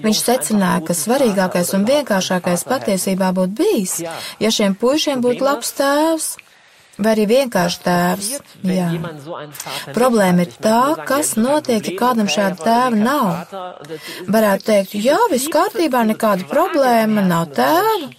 Viņš 0.03 0.27
secināja, 0.27 0.83
ka 0.91 0.99
svarīgākais 0.99 1.71
un 1.79 1.87
vienkāršākais 1.87 2.67
patiesībā 2.67 3.31
būtu 3.37 3.59
bijis, 3.63 4.01
ja 4.43 4.51
šiem 4.51 4.75
puišiem 4.75 5.23
būtu 5.23 5.47
labs 5.47 5.71
tēvs 5.79 6.33
vai 7.01 7.15
arī 7.15 7.27
vienkārši 7.31 7.83
tēvs. 7.87 8.31
Jā. 8.71 8.89
Problēma 9.97 10.47
ir 10.47 10.55
tā, 10.63 10.83
kas 11.09 11.35
notiek, 11.41 11.85
ja 11.91 11.97
kādam 11.99 12.31
šāda 12.31 12.61
tēva 12.61 13.01
nav. 13.01 14.01
Varētu 14.31 14.69
teikt, 14.71 14.97
jā, 15.01 15.19
viss 15.33 15.51
kārtībā, 15.53 16.05
nekāda 16.13 16.49
problēma, 16.51 17.25
nav 17.27 17.51
tēva. 17.57 18.13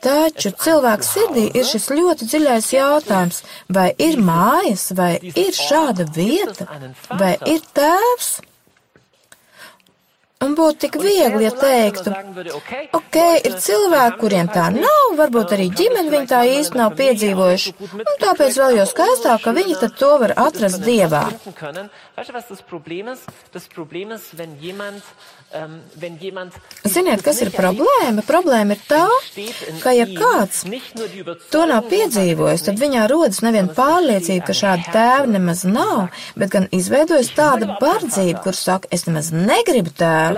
Taču 0.00 0.54
cilvēks 0.56 1.08
sirdī 1.14 1.42
ir 1.52 1.66
šis 1.68 1.90
ļoti 1.92 2.28
dziļais 2.30 2.68
jautājums, 2.72 3.42
vai 3.68 3.90
ir 4.00 4.16
mājas, 4.24 4.86
vai 4.96 5.18
ir 5.20 5.52
šāda 5.56 6.06
vieta, 6.16 6.68
vai 7.20 7.34
ir 7.44 7.60
tēvs? 7.76 8.38
Un 10.40 10.54
būtu 10.56 10.78
tik 10.86 10.94
viegli, 10.96 11.42
ja 11.44 11.50
teiktu, 11.52 12.14
ok, 12.96 13.16
ir 13.44 13.56
cilvēki, 13.60 14.16
kuriem 14.22 14.48
tā 14.48 14.70
nav, 14.72 15.10
varbūt 15.18 15.52
arī 15.52 15.66
ģimeni 15.76 16.14
viņi 16.14 16.30
tā 16.30 16.38
īsti 16.48 16.80
nav 16.80 16.94
piedzīvojuši, 16.96 17.74
un 18.00 18.16
tāpēc 18.22 18.56
vēl 18.62 18.78
jau 18.78 18.86
skaistāk, 18.88 19.42
ka 19.44 19.52
viņi 19.58 19.76
tad 19.82 19.98
to 20.00 20.14
var 20.22 20.32
atrast 20.48 20.80
Dievā. 20.86 21.26
Ziniet, 26.86 27.24
kas 27.26 27.40
ir 27.42 27.50
problēma? 27.50 28.22
Problēma 28.22 28.76
ir 28.76 28.82
tā, 28.86 29.02
ka 29.82 29.92
ja 29.96 30.06
kāds 30.06 30.62
to 31.50 31.64
nav 31.66 31.88
piedzīvojis, 31.90 32.64
tad 32.68 32.78
viņā 32.78 33.06
rodas 33.10 33.42
nevien 33.42 33.68
pārliecība, 33.74 34.46
ka 34.46 34.54
šāda 34.56 34.94
tēva 34.94 35.26
nemaz 35.34 35.64
nav, 35.66 36.14
bet 36.38 36.54
gan 36.54 36.68
izveidojas 36.70 37.32
tāda 37.34 37.76
bardzība, 37.82 38.44
kur 38.44 38.54
saka, 38.54 38.88
es 38.94 39.08
nemaz 39.08 39.32
negribu 39.34 39.90
tēvu, 39.90 40.29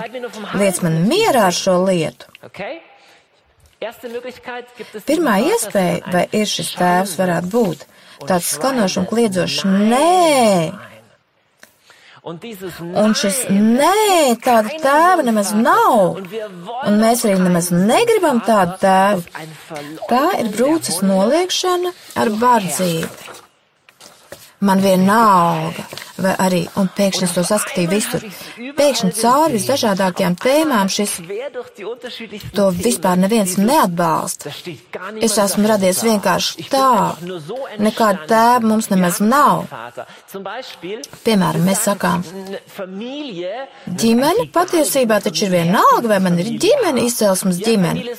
liec 0.60 0.80
man 0.84 1.02
mierā 1.08 1.48
ar 1.50 1.56
šo 1.56 1.78
lietu. 1.86 2.30
Pirmā 5.08 5.36
iespēja, 5.42 6.02
vai 6.14 6.24
ir 6.38 6.46
šis 6.46 6.70
tēvs, 6.78 7.16
varētu 7.18 7.50
būt 7.50 7.84
tāds 8.28 8.52
skanošs 8.54 9.00
un 9.00 9.08
kliedzošs 9.10 9.64
nē. 9.66 10.72
Un 12.22 13.16
šis 13.18 13.40
nē, 13.50 14.38
tāda 14.44 14.76
tēva 14.84 15.24
nemaz 15.26 15.50
nav, 15.58 16.20
un 16.86 17.00
mēs 17.02 17.24
arī 17.26 17.34
nemaz 17.42 17.72
negribam 17.74 18.38
tādu 18.46 18.78
tēvu. 18.84 19.24
Tā 20.06 20.24
ir 20.38 20.52
brūces 20.54 21.02
noliekšana 21.02 21.90
ar 22.22 22.30
bardzību. 22.38 23.41
Man 24.62 24.78
vienalga, 24.78 25.82
vai 26.22 26.32
arī, 26.38 26.60
un 26.78 26.86
pēkšņi 26.94 27.26
es 27.26 27.32
to 27.34 27.42
saskatīju 27.46 27.90
visur, 27.90 28.22
pēkšņi 28.78 29.10
cauri 29.18 29.56
visdažādākajām 29.56 30.36
tēmām 30.38 30.90
šis, 30.92 31.16
to 32.54 32.68
vispār 32.76 33.18
neviens 33.18 33.56
neatbalsta. 33.58 34.52
Es 35.18 35.34
esmu 35.42 35.66
radies 35.66 36.02
vienkārši 36.06 36.68
tā, 36.70 36.92
nekāda 37.82 38.28
tēva 38.30 38.70
mums 38.70 38.90
nemaz 38.92 39.18
nav. 39.24 39.64
Piemēram, 41.26 41.66
mēs 41.66 41.82
sakām, 41.88 42.22
ģimene 44.04 44.46
patiesībā 44.54 45.18
taču 45.26 45.48
ir 45.48 45.56
vienalga, 45.56 46.06
vai 46.14 46.20
man 46.22 46.38
ir 46.38 46.52
ģimene, 46.62 47.08
izcelsmes 47.08 47.58
ģimene. 47.66 48.14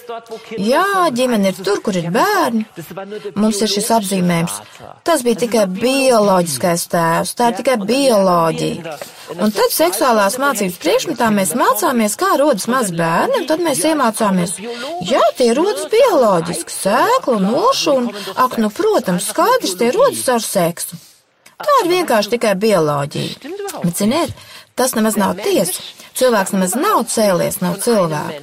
Jā, 0.59 1.07
ģimene 1.15 1.53
ir 1.53 1.63
tur, 1.63 1.79
kur 1.85 1.95
ir 2.00 2.12
bērni. 2.12 2.67
Mums 3.39 3.63
ir 3.63 3.71
šis 3.77 3.91
apzīmējums. 3.95 4.59
Tas 5.07 5.23
bija 5.23 5.43
tikai 5.45 5.65
bioloģiskais 6.33 6.83
tēvs, 6.89 7.31
tā 7.37 7.49
ir 7.51 7.57
tikai 7.59 7.75
bioloģija. 7.85 8.95
Un 9.37 9.51
tad 9.53 9.73
seksuālās 9.73 10.37
mācības 10.41 10.79
priekšmetā 10.81 11.29
mēs 11.33 11.53
mācāmies, 11.57 12.15
kā 12.17 12.33
rodas 12.39 12.65
maz 12.71 12.91
bērni, 12.93 13.41
un 13.41 13.47
tad 13.49 13.61
mēs 13.61 13.83
iemācāmies, 13.85 14.57
jā, 15.05 15.21
tie 15.37 15.51
rodas 15.53 15.85
bioloģiski, 15.93 16.73
sēklu, 16.73 17.39
nošu, 17.43 17.97
un, 17.97 18.09
ak, 18.35 18.57
nu, 18.61 18.71
protams, 18.73 19.29
skaidrs, 19.29 19.77
tie 19.77 19.91
rodas 19.93 20.25
ar 20.29 20.41
seksu. 20.45 20.97
Tā 21.63 21.79
ir 21.83 21.91
vienkārši 21.93 22.33
tikai 22.35 22.55
bioloģija. 22.59 23.53
Bet, 23.83 23.93
ziniet, 23.97 24.33
tas 24.75 24.97
nemaz 24.97 25.19
nav 25.19 25.37
tiesa. 25.39 25.81
Cilvēks 26.13 26.53
nemaz 26.53 26.75
nav 26.77 27.00
cēlies 27.10 27.58
no 27.63 27.74
cilvēka. 27.82 28.41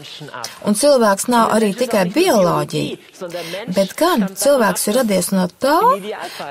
Un 0.66 0.74
cilvēks 0.74 1.28
nav 1.30 1.52
arī 1.54 1.70
tikai 1.78 2.02
bioloģija, 2.10 2.96
bet 3.76 3.94
gan 3.98 4.26
cilvēks 4.42 4.88
ir 4.90 4.98
radies 4.98 5.30
no 5.30 5.46
tā, 5.62 5.76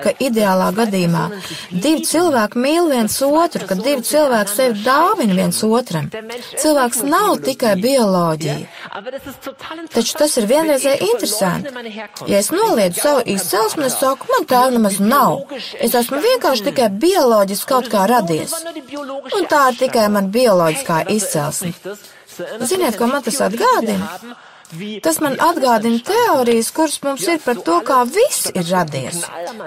ka 0.04 0.14
ideālā 0.24 0.70
gadījumā 0.78 1.26
divi 1.72 2.06
cilvēki 2.08 2.64
mīl 2.64 2.88
viens 2.94 3.18
otru, 3.28 3.68
ka 3.68 3.76
divi 3.80 4.06
cilvēki 4.08 4.54
sevi 4.54 4.86
dāvina 4.86 5.36
viens 5.42 5.60
otram. 5.68 6.08
Cilvēks 6.64 7.04
nav 7.10 7.42
tikai 7.44 7.76
bioloģija. 7.84 8.58
Taču 9.94 10.18
tas 10.22 10.38
ir 10.40 10.48
vienreizēji 10.50 11.12
interesanti. 11.12 11.76
Ja 12.32 12.40
es 12.40 12.52
noliedzu 12.56 13.04
savu 13.04 13.26
izcelsmi, 13.36 13.90
es 13.90 14.00
saku, 14.00 14.30
man 14.32 14.48
tā 14.50 14.64
nemaz 14.72 15.02
nav. 15.04 15.52
Es 15.84 15.96
esmu 16.00 16.24
vienkārši 16.24 16.70
tikai 16.72 16.90
bioloģiski 17.04 17.70
kaut 17.74 17.92
kā 17.92 18.08
radies. 18.10 18.56
Un 19.36 19.48
tā 19.52 19.66
ir 19.74 19.80
tikai 19.84 20.08
man 20.14 20.32
bioloģiskā 20.34 21.09
izcelsmi. 21.16 21.74
Ziniet, 22.70 22.98
ko 22.98 23.08
man 23.08 23.24
tas 23.26 23.42
atgādina? 23.46 24.08
Tas 25.02 25.18
man 25.24 25.34
atgādina 25.42 25.98
teorijas, 26.06 26.70
kuras 26.76 27.00
mums 27.02 27.24
ir 27.26 27.40
par 27.42 27.58
to, 27.66 27.80
kā 27.86 28.04
viss 28.06 28.52
ir 28.54 28.68
radies. 28.70 29.24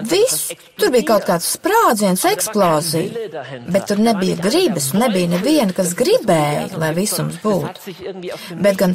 Viss. 0.06 0.52
Tur 0.78 0.92
bija 0.94 1.06
kaut 1.12 1.26
kāds 1.26 1.46
sprādziens, 1.56 2.22
eksplozija, 2.26 3.26
bet 3.70 3.88
tur 3.90 4.00
nebija 4.02 4.38
gribas, 4.42 4.88
nebija 4.98 5.30
neviena, 5.30 5.74
kas 5.74 5.92
gribēja, 5.98 6.68
lai 6.78 6.92
visums 6.96 7.40
būtu. 7.42 7.94
Bet 8.62 8.78
gan 8.80 8.94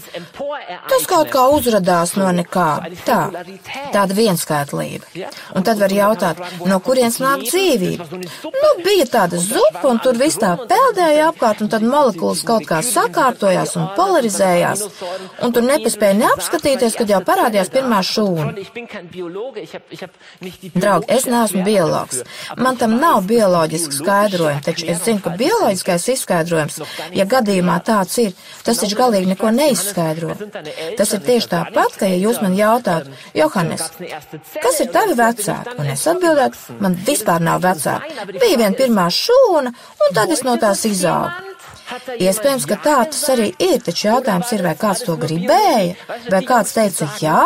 tas 0.88 1.08
kaut 1.12 1.32
kā 1.32 1.44
uzradās 1.56 2.16
no 2.20 2.32
nekā. 2.40 2.70
Tā, 3.08 3.20
tāda 3.94 4.18
vienskaitlība. 4.18 5.28
Un 5.56 5.68
tad 5.68 5.80
var 5.84 5.96
jautāt, 5.96 6.42
no 6.68 6.80
kurienes 6.84 7.20
nāk 7.24 7.46
dzīvība? 7.48 8.08
Nu, 8.48 8.72
bija 8.84 9.08
tāda 9.18 9.40
zupa, 9.44 9.86
un 9.92 10.02
tur 10.04 10.20
viss 10.20 10.40
tā 10.40 10.56
peldēja 10.72 11.30
apkārt, 11.34 11.64
un 11.64 11.72
tad 11.72 11.84
molekulas 11.88 12.44
kaut 12.48 12.68
kā 12.68 12.82
sakārtojās 12.86 13.76
un 13.80 13.92
polarizējās, 13.96 14.88
un 15.44 15.56
tur 15.56 15.68
nepēc 15.68 15.97
nespēju 15.98 16.20
neapskatīties, 16.22 16.96
kad 16.98 17.10
jau 17.10 17.20
parādījās 17.26 17.72
pirmā 17.74 18.02
šūna. 18.06 18.54
Draugi, 20.78 21.08
es 21.10 21.26
neesmu 21.26 21.64
biologs. 21.66 22.22
Man 22.58 22.78
tam 22.78 22.98
nav 23.02 23.26
bioloģiski 23.28 23.98
skaidrojumi, 23.98 24.64
taču 24.66 24.88
es 24.92 25.04
zinu, 25.04 25.22
ka 25.24 25.34
bioloģiskais 25.40 26.08
izskaidrojums, 26.14 26.80
ja 27.18 27.26
gadījumā 27.26 27.80
tāds 27.88 28.18
ir, 28.22 28.36
tas 28.64 28.82
taču 28.82 28.98
galīgi 29.00 29.34
neko 29.34 29.52
neizskaidro. 29.56 30.38
Tas 30.98 31.14
ir 31.14 31.24
tieši 31.26 31.52
tāpat, 31.56 31.98
ka 32.00 32.12
ja 32.12 32.20
jūs 32.22 32.42
man 32.44 32.58
jautājat, 32.58 33.10
Johannes, 33.38 33.90
kas 34.62 34.82
ir 34.84 34.94
tavi 34.94 35.18
vecāki? 35.18 35.78
Un 35.78 35.92
es 35.94 36.06
atbildētu, 36.08 36.80
man 36.84 36.98
vispār 37.08 37.44
nav 37.44 37.66
vecāki. 37.66 38.16
Bija 38.38 38.64
viena 38.64 38.74
pirmā 38.78 39.10
šūna, 39.14 39.74
un 39.74 40.18
tad 40.18 40.34
es 40.34 40.46
no 40.48 40.58
tās 40.62 40.86
izaugu. 40.88 41.48
Iespējams, 42.18 42.66
ka 42.68 42.78
tā 42.84 42.96
tas 43.12 43.24
arī 43.32 43.48
ir, 43.64 43.80
taču 43.84 44.10
jautājums 44.10 44.52
ir, 44.56 44.64
vai 44.66 44.74
kāds 44.80 45.04
to 45.08 45.16
gribēja, 45.20 45.96
vai 46.32 46.42
kāds 46.48 46.74
teica 46.76 47.08
jā, 47.22 47.44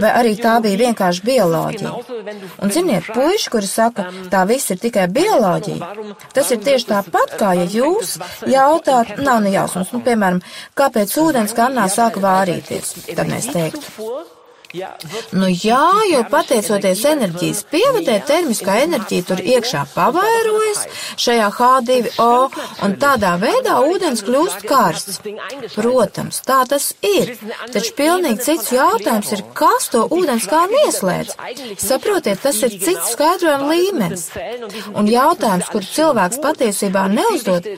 vai 0.00 0.12
arī 0.20 0.34
tā 0.40 0.56
bija 0.64 0.80
vienkārši 0.80 1.24
bioloģija. 1.28 1.92
Un 2.64 2.74
ziniet, 2.74 3.10
puiši, 3.14 3.50
kuri 3.52 3.68
saka, 3.68 4.08
tā 4.32 4.44
viss 4.48 4.72
ir 4.72 4.80
tikai 4.82 5.06
bioloģija, 5.12 5.90
tas 6.36 6.52
ir 6.54 6.62
tieši 6.64 6.90
tāpat, 6.92 7.36
kā 7.40 7.54
ja 7.60 7.66
jūs 7.68 8.16
jautāt, 8.50 9.16
nav 9.20 9.42
nejausmas, 9.44 9.92
nu, 9.92 10.00
piemēram, 10.06 10.40
kāpēc 10.78 11.18
ūdens 11.24 11.56
kannā 11.56 11.90
sāka 11.92 12.24
vārīties, 12.24 12.96
tad 13.12 13.28
mēs 13.28 13.52
teiktu. 13.52 14.33
Nu 15.34 15.48
jā, 15.50 15.82
jo 16.10 16.22
pateicoties 16.30 17.04
enerģijas 17.06 17.62
pievadē, 17.70 18.16
termiskā 18.26 18.80
enerģija 18.82 19.26
tur 19.28 19.42
iekšā 19.42 19.84
pavairojas 19.94 20.80
šajā 21.20 21.48
H2O, 21.54 22.30
un 22.86 22.96
tādā 23.02 23.34
veidā 23.42 23.76
ūdens 23.86 24.24
kļūst 24.26 24.66
karsts. 24.68 25.20
Protams, 25.76 26.40
tā 26.46 26.60
tas 26.70 26.90
ir, 27.06 27.34
taču 27.74 27.94
pilnīgi 27.98 28.46
cits 28.48 28.72
jautājums 28.74 29.30
ir, 29.36 29.44
kas 29.56 29.88
to 29.94 30.04
ūdens 30.14 30.48
kā 30.50 30.64
ieslēdz. 30.84 31.36
Saprotiet, 31.78 32.42
tas 32.42 32.58
ir 32.66 32.74
cits 32.74 33.14
skaidrojuma 33.14 33.70
līmenis. 33.70 34.26
Un 34.94 35.10
jautājums, 35.10 35.70
kur 35.70 35.86
cilvēks 35.86 36.42
patiesībā 36.42 37.06
neuzdod, 37.12 37.68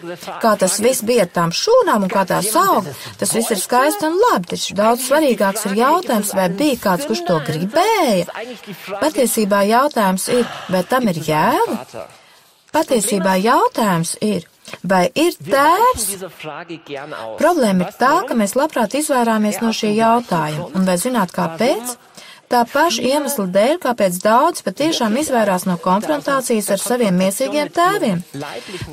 kā 0.43 0.57
tas 0.61 0.79
viss 0.81 1.05
bija 1.07 1.27
ar 1.27 1.33
tām 1.37 1.53
šūnām 1.53 2.07
un 2.07 2.13
kā 2.13 2.25
tās 2.29 2.53
aug, 2.57 2.89
tas 3.21 3.37
viss 3.37 3.53
ir 3.53 3.61
skaisti 3.61 4.09
un 4.09 4.19
labi, 4.23 4.53
taču 4.55 4.77
daudz 4.79 5.07
svarīgāks 5.11 5.69
ir 5.71 5.79
jautājums, 5.83 6.33
vai 6.37 6.49
bija 6.53 6.81
kāds, 6.87 7.07
kurš 7.11 7.25
to 7.29 7.39
gribēja. 7.51 8.27
Patiesībā 9.03 9.65
jautājums 9.69 10.29
ir, 10.33 10.47
vai 10.73 10.85
tam 10.89 11.11
ir 11.13 11.23
jēga? 11.27 12.07
Patiesībā 12.77 13.39
jautājums 13.43 14.17
ir, 14.25 14.47
Vai 14.83 15.05
ir 15.15 15.37
tēvs? 15.47 16.07
Problēma 17.39 17.87
ir 17.87 17.93
tā, 18.01 18.13
ka 18.27 18.35
mēs 18.39 18.57
labprāt 18.59 18.97
izvairāmies 18.99 19.61
no 19.63 19.71
šī 19.71 19.93
jautājuma, 19.95 20.73
un 20.75 20.89
vai 20.89 20.97
zināt 20.99 21.35
kāpēc? 21.37 21.95
Tā 22.47 22.61
paša 22.71 23.03
iemesla 23.03 23.47
dēļ, 23.51 23.73
kāpēc 23.83 24.19
daudz 24.23 24.63
patiešām 24.67 25.17
izvairās 25.19 25.65
no 25.67 25.75
konfrontācijas 25.83 26.69
ar 26.77 26.83
saviem 26.83 27.17
miesīgiem 27.19 27.73
tēviem. 27.75 28.23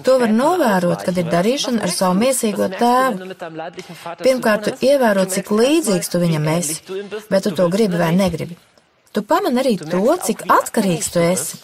To 0.07 0.17
var 0.23 0.33
novērot, 0.33 1.05
kad 1.05 1.19
ir 1.21 1.29
darīšana 1.29 1.83
ar 1.85 1.93
savu 1.93 2.17
miesīgo 2.23 2.69
tēvu. 2.73 3.29
Pirmkārt, 4.25 4.69
tu 4.69 4.89
ievēro, 4.89 5.27
cik 5.35 5.53
līdzīgs 5.53 6.09
tu 6.09 6.23
viņam 6.23 6.49
esi, 6.55 6.79
bet 7.29 7.45
tu 7.45 7.53
to 7.53 7.69
gribi 7.73 8.01
vai 8.01 8.09
negribi. 8.17 8.57
Tu 9.13 9.21
pamani 9.21 9.61
arī 9.61 9.75
to, 9.77 10.01
cik 10.25 10.47
atkarīgs 10.49 11.11
tu 11.13 11.21
esi. 11.21 11.61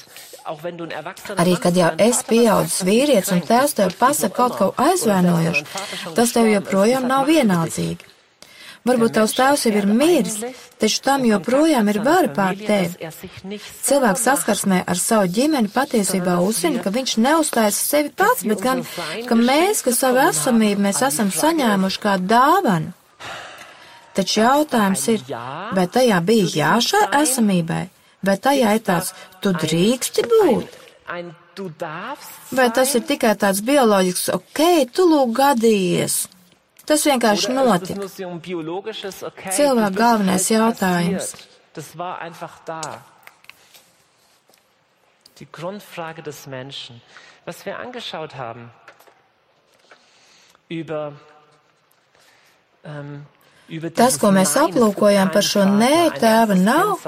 Arī, 1.41 1.57
kad 1.61 1.77
jau 1.77 1.89
esi 2.05 2.25
pieaudzis 2.29 2.85
vīrietis 2.85 3.33
un 3.33 3.41
tēvs 3.45 3.75
tev 3.77 3.97
pasaka 3.97 4.35
kaut 4.37 4.55
ko 4.61 4.69
aizvainojošu, 4.85 5.65
tas 6.17 6.37
tev 6.37 6.49
joprojām 6.49 7.09
nav 7.09 7.25
vienaldzīgi. 7.29 8.08
Varbūt 8.87 9.15
tavs 9.17 9.33
tēvs 9.35 9.65
jau 9.67 9.73
ir 9.75 9.87
miris, 9.91 10.37
taču 10.79 11.01
tam 11.03 11.25
joprojām 11.27 11.89
ir 11.91 11.99
vara 12.05 12.29
pār 12.31 12.55
tevi. 12.55 13.09
Cilvēks 13.83 14.23
saskarsmē 14.23 14.79
ar 14.87 15.01
savu 15.01 15.27
ģimeni 15.35 15.71
patiesībā 15.73 16.37
uzzina, 16.45 16.79
ka 16.83 16.93
viņš 16.95 17.17
neuzstājas 17.25 17.81
sevi 17.89 18.13
pats, 18.15 18.45
bet 18.47 18.63
gan, 18.63 18.85
ka 19.27 19.35
mēs, 19.35 19.83
ka 19.83 19.93
savu 19.95 20.23
esamību 20.29 20.87
mēs 20.87 21.03
esam 21.09 21.33
saņēmuši 21.35 22.01
kā 22.05 22.15
dāvanu. 22.23 22.95
Taču 24.15 24.41
jautājums 24.41 25.05
ir, 25.13 25.27
vai 25.75 25.85
tajā 25.91 26.17
bija 26.25 26.49
jā 26.55 26.73
šai 26.87 27.05
esamībai? 27.21 27.85
Vai 28.25 28.35
tajā 28.41 28.73
ir 28.75 28.81
tāds, 28.83 29.13
tu 29.43 29.53
drīksti 29.55 30.25
būt? 30.27 30.79
Vai 32.55 32.67
tas 32.75 32.95
ir 32.95 33.05
tikai 33.07 33.35
tāds 33.39 33.61
bioloģisks, 33.67 34.31
ok, 34.35 34.65
tu 34.95 35.07
lūk 35.07 35.31
gadījies? 35.39 36.21
Tas 36.89 37.05
vienkārši 37.05 37.53
notika. 37.53 38.07
Cilvēka 39.53 39.89
galvenais 39.93 40.49
jautājums. 40.49 41.33
Die 45.39 45.47
Grundfrage 45.51 46.21
des 46.21 46.47
Menschen, 46.47 47.01
was 47.45 47.65
wir 47.65 47.79
angeschaut 47.79 48.35
haben 48.35 48.71
über 50.67 51.13
ähm, 52.83 53.25
Tas, 53.93 54.15
ko 54.17 54.31
mēs 54.33 54.55
aplūkojam 54.57 55.29
par 55.29 55.45
šo 55.45 55.61
nē, 55.69 56.09
tēva 56.17 56.55
nav, 56.57 57.03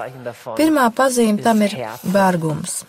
pirmā 0.60 0.84
pazīme 0.94 1.42
tam 1.42 1.64
ir 1.66 1.74
bargums. 2.14 2.84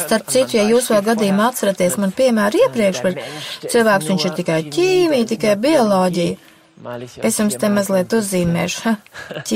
Starp 0.00 0.30
citu, 0.32 0.56
ja 0.56 0.62
jūs 0.64 0.88
vēl 0.92 1.02
gadījumā 1.10 1.50
atceraties 1.52 1.98
man 2.00 2.14
piemēru 2.16 2.62
iepriekš 2.66 3.02
par 3.04 3.18
cilvēks, 3.68 4.08
viņš 4.08 4.24
ir 4.30 4.34
tikai 4.38 4.60
ķīmija, 4.72 5.28
tikai 5.34 5.52
bioloģija. 5.60 6.38
Es 7.22 7.36
jums 7.38 7.54
te 7.60 7.68
mazliet 7.70 8.10
uzzīmēšu. 8.16 8.94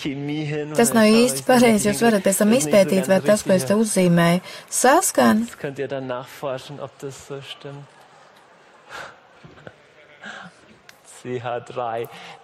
Ķīmija. 0.00 0.62
Tas 0.78 0.90
nav 0.96 1.06
īsti 1.12 1.44
pareizi. 1.46 1.90
Jūs 1.90 2.00
varat 2.02 2.24
pēc 2.24 2.40
tam 2.42 2.54
izpētīt, 2.56 3.04
vai 3.10 3.20
tas, 3.22 3.44
ko 3.46 3.52
es 3.54 3.66
te 3.68 3.76
uzzīmēju, 3.78 4.40
saskan. 4.80 5.44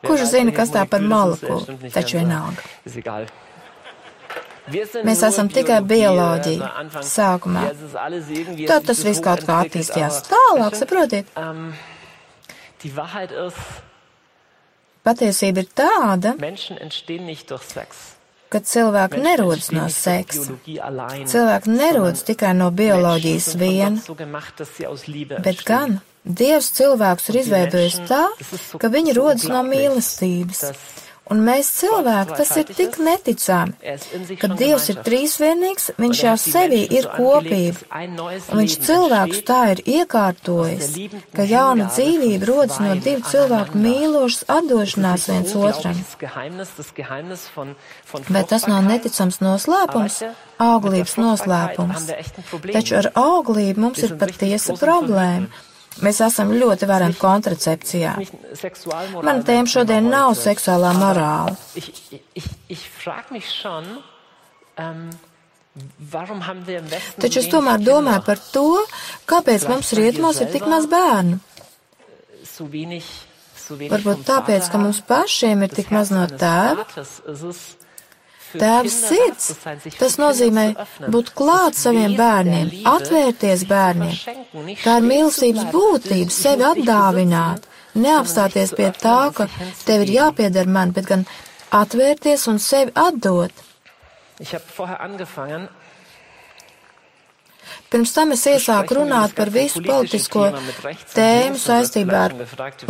Kurš 0.07 0.29
zina, 0.37 0.53
kas 0.55 0.71
tā 0.77 0.85
par 0.93 1.01
molekulu? 1.01 1.65
Taču 1.97 2.21
vienalga. 2.21 2.63
Mēs 5.07 5.23
esam 5.27 5.51
tikai 5.53 5.81
bioloģija 5.87 6.71
sākumā. 7.07 7.67
Tad 8.67 8.89
tas 8.89 9.03
viss 9.07 9.23
kaut 9.25 9.45
kā 9.47 9.61
attīstījās 9.67 10.23
tālāk, 10.31 10.79
saprotiet? 10.79 11.31
Patiesība 15.07 15.63
ir 15.63 15.69
tāda, 15.71 16.35
ka 18.51 18.63
cilvēki 18.73 19.23
nerodas 19.23 19.71
no 19.75 19.87
seksa. 19.93 20.59
Cilvēki 21.31 21.79
nerodas 21.79 22.27
tikai 22.27 22.53
no 22.59 22.73
bioloģijas 22.75 23.49
vien, 23.61 24.03
bet 25.47 25.65
gan 25.67 26.01
Dievs 26.27 26.73
cilvēkus 26.75 27.29
ir 27.31 27.37
izveidojis 27.45 28.01
tā, 28.09 28.25
ka 28.83 28.89
viņi 28.91 29.13
rodas 29.15 29.45
no 29.47 29.61
mīlestības. 29.63 30.65
Un 31.27 31.41
mēs 31.43 31.69
cilvēki, 31.81 32.37
tas 32.39 32.53
ir 32.61 32.69
tik 32.71 33.01
neticami, 33.03 33.75
ka 34.39 34.51
Dievs 34.55 34.85
ir 34.93 35.01
trīsvienīgs, 35.07 35.89
viņš 35.99 36.23
jau 36.23 36.35
sevī 36.39 36.85
ir 36.99 37.09
kopība, 37.11 37.83
un 37.99 38.61
viņš 38.61 38.77
cilvēkus 38.87 39.43
tā 39.49 39.59
ir 39.75 39.83
iekārtojis, 39.97 40.93
ka 41.35 41.49
jauna 41.51 41.89
dzīvība 41.91 42.47
rodas 42.47 42.79
no 42.79 42.95
divu 43.03 43.27
cilvēku 43.27 43.83
mīlošas 43.83 44.47
atdošanās 44.55 45.27
viens 45.33 45.55
otram. 45.59 45.99
Bet 48.31 48.53
tas 48.55 48.71
nav 48.71 48.87
neticams 48.87 49.43
noslēpums, 49.43 50.23
auglības 50.63 51.19
noslēpums. 51.19 52.11
Taču 52.71 53.01
ar 53.03 53.11
auglību 53.19 53.89
mums 53.89 54.07
ir 54.07 54.15
patiesa 54.21 54.79
problēma. 54.79 55.51
Mēs 56.05 56.21
esam 56.25 56.51
ļoti 56.53 56.89
vareni 56.89 57.17
kontracepcijā. 57.17 58.17
Man 59.25 59.43
tēma 59.47 59.71
šodien 59.71 60.11
nav 60.13 60.35
seksuālā 60.37 60.93
morāla. 60.99 61.57
Taču 67.21 67.41
es 67.41 67.49
tomēr 67.53 67.81
domāju 67.85 68.25
par 68.29 68.43
to, 68.53 68.67
kāpēc 69.29 69.67
mums 69.71 69.93
rietumos 69.97 70.41
ir 70.45 70.53
tik 70.53 70.69
maz 70.69 70.89
bērnu. 70.93 71.41
Varbūt 73.67 74.23
tāpēc, 74.29 74.69
ka 74.71 74.81
mums 74.81 75.01
pašiem 75.09 75.65
ir 75.67 75.75
tik 75.75 75.91
maz 75.93 76.13
no 76.15 76.25
tēva. 76.31 76.87
Tēvs 78.61 78.97
sirds, 79.09 79.47
tas 79.99 80.17
nozīmē 80.21 80.67
būt 81.13 81.33
klāt 81.39 81.79
saviem 81.79 82.17
bērniem, 82.19 82.73
atvērties 82.91 83.65
bērniem. 83.71 84.15
Tā 84.83 84.99
ir 85.01 85.09
mīlestības 85.11 85.71
būtība, 85.75 86.35
sevi 86.35 86.67
atdāvināt, 86.71 87.67
neapstāties 87.97 88.75
pie 88.77 88.91
tā, 89.01 89.19
ka 89.37 89.49
tev 89.85 90.07
ir 90.07 90.15
jāpieder 90.19 90.69
man, 90.69 90.93
bet 90.97 91.09
gan 91.11 91.27
atvērties 91.75 92.47
un 92.53 92.61
sevi 92.63 92.95
atdot. 92.95 93.65
Pirms 97.91 98.13
tam 98.13 98.33
es 98.35 98.43
iesāku 98.51 98.99
runāt 98.99 99.35
par 99.37 99.51
visu 99.55 99.81
politisko 99.85 100.49
tēmu 101.15 101.59
saistībā 101.61 102.23
ar 102.27 102.35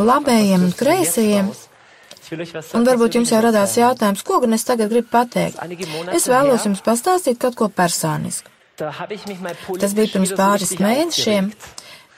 labējiem 0.01 0.65
un 0.69 0.73
kreisajiem. 0.77 1.51
Un 2.75 2.87
varbūt 2.87 3.19
jums 3.21 3.31
jau 3.31 3.41
radās 3.45 3.77
jautājums, 3.79 4.25
ko 4.27 4.41
gan 4.43 4.57
es 4.57 4.67
tagad 4.67 4.91
gribu 4.91 5.11
pateikt. 5.13 5.61
Es 6.17 6.27
vēlos 6.31 6.67
jums 6.67 6.83
pastāstīt 6.83 7.39
kaut 7.43 7.55
ko 7.59 7.69
personisku. 7.71 8.51
Tas 8.77 9.95
bija 9.97 10.13
pirms 10.13 10.35
pāris 10.37 10.75
mēnešiem. 10.81 11.51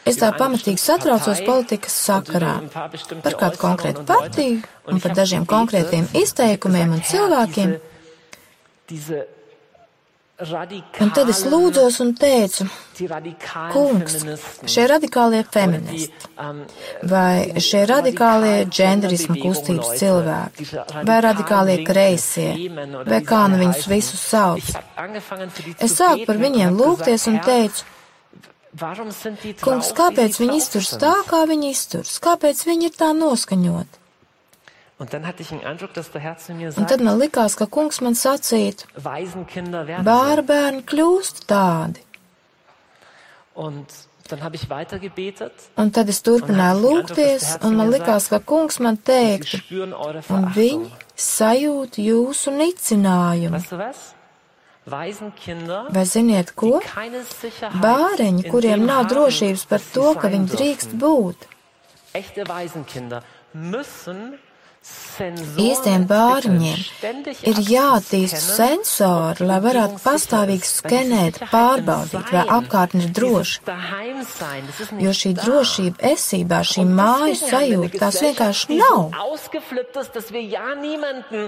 Es 0.08 0.16
tā 0.16 0.30
pamatīgi 0.32 0.80
satraucos 0.80 1.42
politikas 1.44 1.96
sakarā 2.06 2.54
par 2.72 3.36
kādu 3.42 3.60
konkrētu 3.60 4.04
partiju 4.08 4.62
un 4.88 5.02
par 5.04 5.16
dažiem 5.18 5.44
konkrētiem 5.48 6.08
izteikumiem 6.16 6.96
un 6.96 7.04
cilvēkiem. 7.04 7.74
Un 10.38 11.08
tad 11.10 11.26
es 11.32 11.40
lūdzos 11.50 11.96
un 12.04 12.12
teicu, 12.14 12.68
kungs, 13.72 14.14
šie 14.70 14.84
radikālie 14.86 15.40
feministi, 15.42 16.28
vai 17.10 17.58
šie 17.58 17.80
radikālie 17.90 18.52
dženderismu 18.70 19.34
kustības 19.42 19.98
cilvēki, 19.98 20.68
vai 21.10 21.18
radikālie 21.26 21.80
kreisie, 21.82 22.52
vai 23.10 23.20
kā 23.26 23.42
nu 23.50 23.58
viņus 23.64 23.90
visus 23.90 24.22
sauc. 24.30 24.70
Es 25.82 25.98
sāku 25.98 26.30
par 26.30 26.38
viņiem 26.46 26.78
lūgties 26.84 27.26
un 27.32 27.42
teicu, 27.42 27.82
kungs, 29.66 29.90
kāpēc 29.90 30.38
viņi 30.38 30.60
izturs 30.62 30.94
tā, 31.02 31.16
kā 31.26 31.42
viņi 31.50 31.74
izturs, 31.74 32.20
kāpēc 32.22 32.62
viņi 32.70 32.92
ir 32.92 33.00
tā 33.02 33.10
noskaņoti? 33.10 34.06
Un 34.98 36.86
tad 36.90 37.02
man 37.06 37.20
likās, 37.20 37.54
ka 37.54 37.68
kungs 37.70 38.00
man 38.02 38.16
sacītu, 38.18 38.88
bērni 40.02 40.82
kļūst 40.90 41.44
tādi. 41.46 42.02
Un 45.78 45.92
tad 45.94 46.10
es 46.10 46.18
turpināju 46.26 46.82
lūgties, 46.82 47.46
un 47.64 47.78
man 47.78 47.92
likās, 47.94 48.26
ka 48.28 48.40
kungs 48.42 48.80
man 48.82 48.98
teiktu, 48.98 49.62
un 50.34 50.48
viņi 50.58 50.90
sajūt 51.14 52.00
jūsu 52.02 52.54
nicinājumu. 52.58 53.62
Vai 54.88 56.04
ziniet 56.08 56.52
ko? 56.58 56.80
Bāreņi, 57.86 58.44
kuriem 58.50 58.86
nav 58.88 59.06
drošības 59.12 59.64
par 59.70 59.84
to, 59.94 60.10
ka 60.18 60.30
viņi 60.32 60.52
drīkst 60.56 60.98
būt 60.98 61.48
Īstiem 65.58 66.04
bērniem 66.06 66.78
ir 67.50 67.58
jātīst 67.66 68.38
sensori, 68.38 69.46
lai 69.48 69.58
varētu 69.64 69.98
pastāvīgi 70.04 70.68
skenēt, 70.68 71.40
pārbaudīt, 71.50 72.30
vai 72.30 72.44
apkārtne 72.58 73.08
ir 73.08 73.14
droša. 73.16 73.74
Jo 75.02 75.14
šī 75.18 75.32
drošība 75.40 76.12
esībā, 76.12 76.60
šī 76.70 76.84
māju 76.86 77.34
sajūta, 77.40 77.98
tās 77.98 78.20
vienkārši 78.22 78.78
nav. 78.78 79.10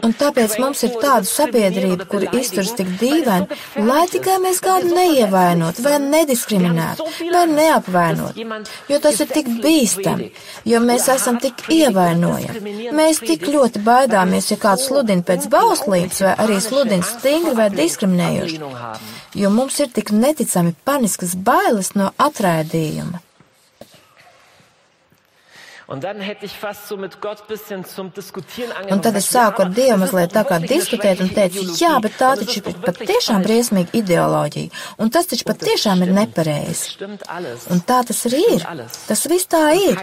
Un 0.03 0.17
tāpēc 0.19 0.57
mums 0.59 0.83
ir 0.89 0.99
tāda 0.99 1.31
sabiedrība, 1.31 2.09
kur 2.11 2.27
izturs 2.41 2.75
tik 2.79 2.91
dīvaini, 3.01 3.61
lai 3.87 4.03
tikai 4.11 4.41
mēs 4.43 4.59
kādu 4.65 4.91
neievainot, 4.97 5.79
vai 5.87 6.01
nediskriminētu, 6.09 7.07
vai 7.31 7.47
neapvainot. 7.55 8.43
Jo 8.91 8.99
tas 9.07 9.23
ir 9.23 9.31
tik 9.31 9.55
bīstami, 9.63 10.33
jo 10.67 10.83
mēs 10.83 11.07
esam 11.15 11.39
tik 11.43 11.69
ievainojami. 11.71 12.91
Mēs 12.91 13.20
tik 13.23 13.47
ļoti 13.49 13.83
baidāmies, 13.87 14.51
ja 14.53 14.59
kāds 14.61 14.89
sludina 14.89 15.25
pēc 15.27 15.49
bauslības 15.53 16.21
vai 16.27 16.35
arī 16.45 16.61
sludina 16.65 17.07
stingri 17.07 17.55
vai 17.59 17.71
diskriminējoši, 17.75 18.61
jo 19.43 19.55
mums 19.55 19.81
ir 19.81 19.91
tik 19.97 20.15
neticami 20.17 20.77
paniskas 20.85 21.37
bailes 21.37 21.95
no 21.99 22.13
atraidījuma. 22.29 23.23
Un 28.95 29.01
tad 29.03 29.17
es 29.19 29.27
sāku 29.27 29.65
ar 29.65 29.73
Dievu 29.75 29.97
mazliet 30.05 30.31
tā 30.31 30.45
kā 30.47 30.61
diskutēt 30.63 31.23
un 31.25 31.33
teicu, 31.35 31.65
jā, 31.81 31.91
bet 32.05 32.15
tā 32.21 32.31
taču 32.39 32.63
ir 32.63 32.79
patiešām 32.85 33.43
briesmīga 33.43 33.91
ideoloģija, 33.99 34.71
un 35.03 35.11
tas 35.11 35.27
taču 35.31 35.49
patiešām 35.49 36.05
ir 36.07 36.13
nepareizi. 36.15 36.95
Un 37.75 37.83
tā 37.91 38.01
tas 38.07 38.23
arī 38.31 38.43
ir. 38.55 38.67
Tas 39.09 39.27
viss 39.33 39.51
tā 39.51 39.65
ir. 39.81 39.99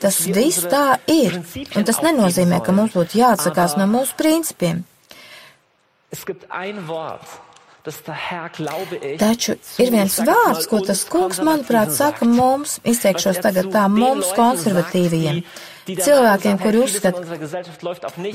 Tas 0.00 0.20
viss 0.38 0.68
tā 0.70 0.84
ir. 1.10 1.40
Un 1.74 1.88
tas 1.90 1.98
nenozīmē, 2.06 2.62
ka 2.62 2.76
mums 2.76 2.94
būtu 2.94 3.18
jāatsakās 3.24 3.74
no 3.80 3.90
mūsu 3.90 4.14
principiem. 4.20 4.84
Taču 7.84 9.54
ir 9.82 9.90
viens 9.92 10.14
vārds, 10.24 10.64
ko 10.70 10.80
tas 10.80 11.02
kungs, 11.04 11.42
manuprāt, 11.44 11.92
saka 11.92 12.24
mums, 12.24 12.78
izteikšos 12.80 13.42
tagad 13.44 13.68
tā 13.74 13.84
mums 13.92 14.30
konservatīviem. 14.38 15.42
Cilvēkiem, 15.84 16.56
kuri 16.62 16.80
uzskata, 16.80 17.20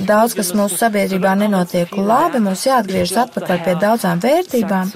daudz 0.05 0.35
kas 0.37 0.51
mūsu 0.53 0.77
sabiedrībā 0.77 1.33
nenotiek 1.39 1.95
labi, 1.97 2.43
mums 2.45 2.67
jāatgriežas 2.67 3.23
atpakaļ 3.23 3.63
pie 3.65 3.75
daudzām 3.81 4.21
vērtībām. 4.21 4.93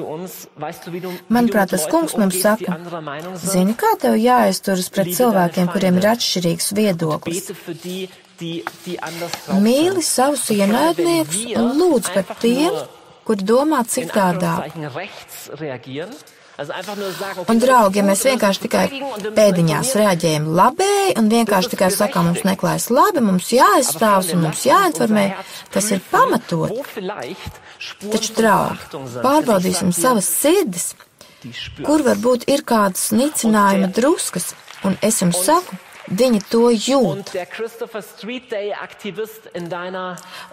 Manuprāt, 1.33 1.73
tas 1.73 1.89
kungs 1.89 2.13
mums 2.21 2.37
saka, 2.45 2.77
zini, 3.41 3.73
kā 3.73 3.95
tev 4.05 4.19
jāizturas 4.21 4.93
pret 4.93 5.15
cilvēkiem, 5.17 5.73
kuriem 5.73 5.97
ir 5.97 6.11
atšķirīgs 6.13 6.73
viedoklis. 6.77 7.49
Mīli 9.65 10.05
savus 10.05 10.45
ienaidniekus 10.53 11.47
un 11.57 11.73
lūdz 11.79 12.13
par 12.13 12.37
tiem, 12.37 12.83
kuri 13.27 13.45
domā 13.47 13.83
citādāk. 13.87 14.73
Un, 17.49 17.57
draugi, 17.57 17.97
ja 17.97 18.03
mēs 18.05 18.21
vienkārši 18.27 18.61
tikai 18.67 18.83
pēdiņās 19.33 19.93
reaģējam 19.97 20.51
labēji 20.53 21.15
un 21.17 21.29
vienkārši 21.31 21.71
tikai 21.71 21.89
sakām, 21.95 22.27
mums 22.29 22.43
neklājas 22.45 22.91
labi, 22.93 23.23
mums 23.25 23.49
jāaizstāvs 23.55 24.29
un 24.35 24.43
mums 24.45 24.61
jāinformē, 24.67 25.23
tas 25.73 25.89
ir 25.95 26.03
pamatot. 26.11 26.75
Taču, 28.03 28.35
draugi, 28.37 29.01
pārbaudīsim 29.25 29.89
savas 29.97 30.29
sirdis, 30.29 30.91
kur 31.81 32.05
varbūt 32.05 32.45
ir 32.53 32.61
kādas 32.69 33.09
nicinājuma 33.17 33.89
druskas, 33.97 34.51
un 34.85 34.99
es 35.01 35.23
jums 35.25 35.41
saku, 35.47 35.81
Viņi 36.11 36.39
to 36.51 36.67
jūt. 36.71 37.29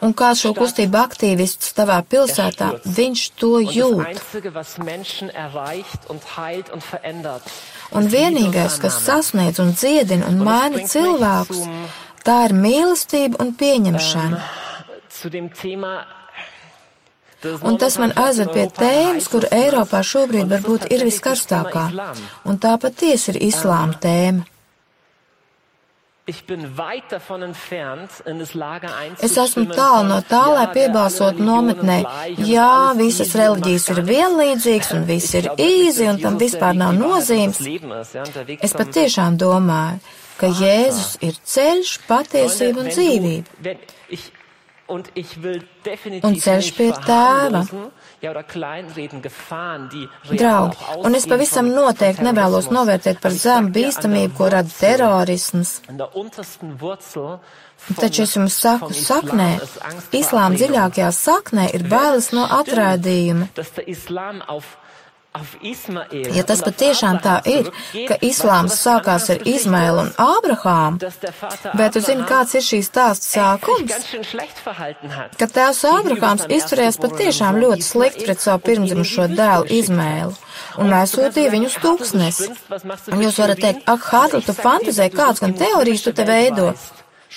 Un 0.07 0.13
kā 0.15 0.29
šo 0.39 0.53
kustību 0.55 0.99
aktīvists 1.01 1.73
tavā 1.75 1.99
pilsētā, 2.07 2.69
viņš 2.87 3.25
to 3.41 3.59
jūt. 3.67 4.21
Un 7.91 8.07
vienīgais, 8.15 8.79
kas 8.79 9.01
sasniedz 9.03 9.59
un 9.59 9.75
dziedina 9.75 10.31
un 10.31 10.39
maina 10.47 10.87
cilvēkus, 10.87 11.67
tā 12.23 12.39
ir 12.47 12.55
mīlestība 12.55 13.43
un 13.43 13.51
pieņemšana. 13.59 14.39
Un 17.65 17.79
tas 17.81 17.97
man 17.99 18.13
aizved 18.21 18.53
pie 18.55 18.69
tēmas, 18.77 19.27
kur 19.33 19.49
Eiropā 19.51 20.05
šobrīd 20.05 20.47
varbūt 20.47 20.87
ir 20.93 21.03
viskarstākā, 21.09 21.85
un 22.47 22.61
tā 22.61 22.77
patiesi 22.79 23.33
ir 23.33 23.43
islāma 23.51 23.99
tēma. 23.99 24.47
Es 29.27 29.37
esmu 29.41 29.67
tālu 29.71 30.09
no 30.09 30.19
tā, 30.27 30.43
lai 30.55 30.67
piebalsotu 30.75 31.45
nometnē. 31.45 31.99
Jā, 32.47 32.93
visas 32.99 33.35
reliģijas 33.39 33.89
ir 33.95 34.03
vienlīdzīgas 34.09 34.91
un 34.97 35.07
viss 35.09 35.37
ir 35.39 35.51
īzi 35.57 36.09
un 36.11 36.21
tam 36.23 36.39
vispār 36.41 36.77
nav 36.79 36.95
nozīmes. 36.99 37.61
Es 38.61 38.77
patiešām 38.77 39.39
domāju, 39.41 40.01
ka 40.41 40.51
Jēzus 40.61 41.17
ir 41.27 41.39
ceļš, 41.55 41.97
patiesība 42.09 42.85
un 42.85 42.93
dzīvība. 42.95 43.75
Un 44.91 46.39
ceļš 46.45 46.71
pie 46.79 46.91
tēva. 47.07 47.65
Draugi, 50.29 50.77
un 51.09 51.15
es 51.17 51.25
pavisam 51.31 51.71
noteikti 51.73 52.25
nevēlos 52.27 52.69
novērtēt 52.69 53.21
par 53.23 53.33
zemu 53.33 53.73
bīstamību, 53.73 54.35
ko 54.37 54.51
rada 54.53 54.69
terorisms. 54.77 55.81
Taču 57.97 58.27
es 58.27 58.37
jums 58.37 58.59
saku, 58.61 58.93
saknē, 58.93 59.49
islāma 60.21 60.61
dziļākajā 60.61 61.09
saknē 61.17 61.71
ir 61.79 61.87
bailes 61.89 62.29
no 62.37 62.45
atraidījuma. 62.61 63.49
Ja 66.35 66.43
tas 66.43 66.59
patiešām 66.67 67.21
tā 67.23 67.37
ir, 67.47 67.69
ka 68.09 68.17
islāms 68.27 68.75
sākās 68.83 69.29
ar 69.31 69.45
Izmēlu 69.47 70.03
un 70.03 70.11
Ābrahāmu, 70.19 70.99
bet 71.79 71.95
tu 71.95 72.03
zini, 72.03 72.27
kāds 72.27 72.57
ir 72.59 72.65
šīs 72.67 72.91
stāsts 72.91 73.31
sākums? 73.37 73.95
Ka 75.39 75.47
tēvs 75.55 75.85
Ābrahāms 75.93 76.49
izturējās 76.51 76.99
patiešām 77.05 77.61
ļoti 77.63 77.87
slikti 77.87 78.27
pret 78.27 78.43
savu 78.43 78.65
pirmdzimušo 78.67 79.29
dēlu 79.37 79.71
Izmēlu 79.79 80.35
un 80.83 80.95
aizsūtīja 80.99 81.55
viņu 81.55 81.71
uz 81.71 81.79
tūkstnesi. 81.85 82.51
Un 83.15 83.23
jūs 83.23 83.39
varat 83.39 83.63
teikt, 83.63 83.87
ak, 83.87 84.11
Hārta, 84.11 84.43
tu 84.43 84.57
fantazē, 84.59 85.13
kāds 85.15 85.47
gan 85.47 85.55
teorijas 85.55 86.09
tu 86.09 86.17
te 86.17 86.27
veido? 86.27 86.73